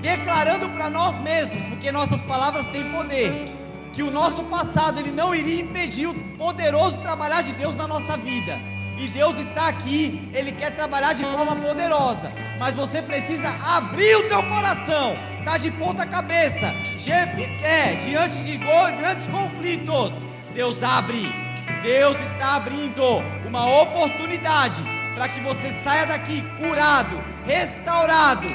[0.00, 3.54] declarando para nós mesmos, porque nossas palavras têm poder,
[3.92, 8.16] que o nosso passado ele não iria impedir o poderoso trabalhar de Deus na nossa
[8.16, 8.69] vida.
[9.00, 14.28] E Deus está aqui, Ele quer trabalhar de forma poderosa, mas você precisa abrir o
[14.28, 16.74] teu coração, tá de ponta cabeça.
[16.98, 20.12] Jefité, diante de grandes conflitos,
[20.52, 21.34] Deus abre,
[21.82, 23.02] Deus está abrindo
[23.48, 24.82] uma oportunidade
[25.14, 28.48] para que você saia daqui curado, restaurado,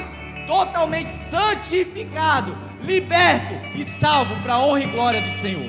[0.46, 5.68] totalmente santificado, liberto e salvo para a honra e glória do Senhor.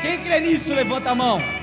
[0.00, 1.53] Quem crê nisso, levanta a mão.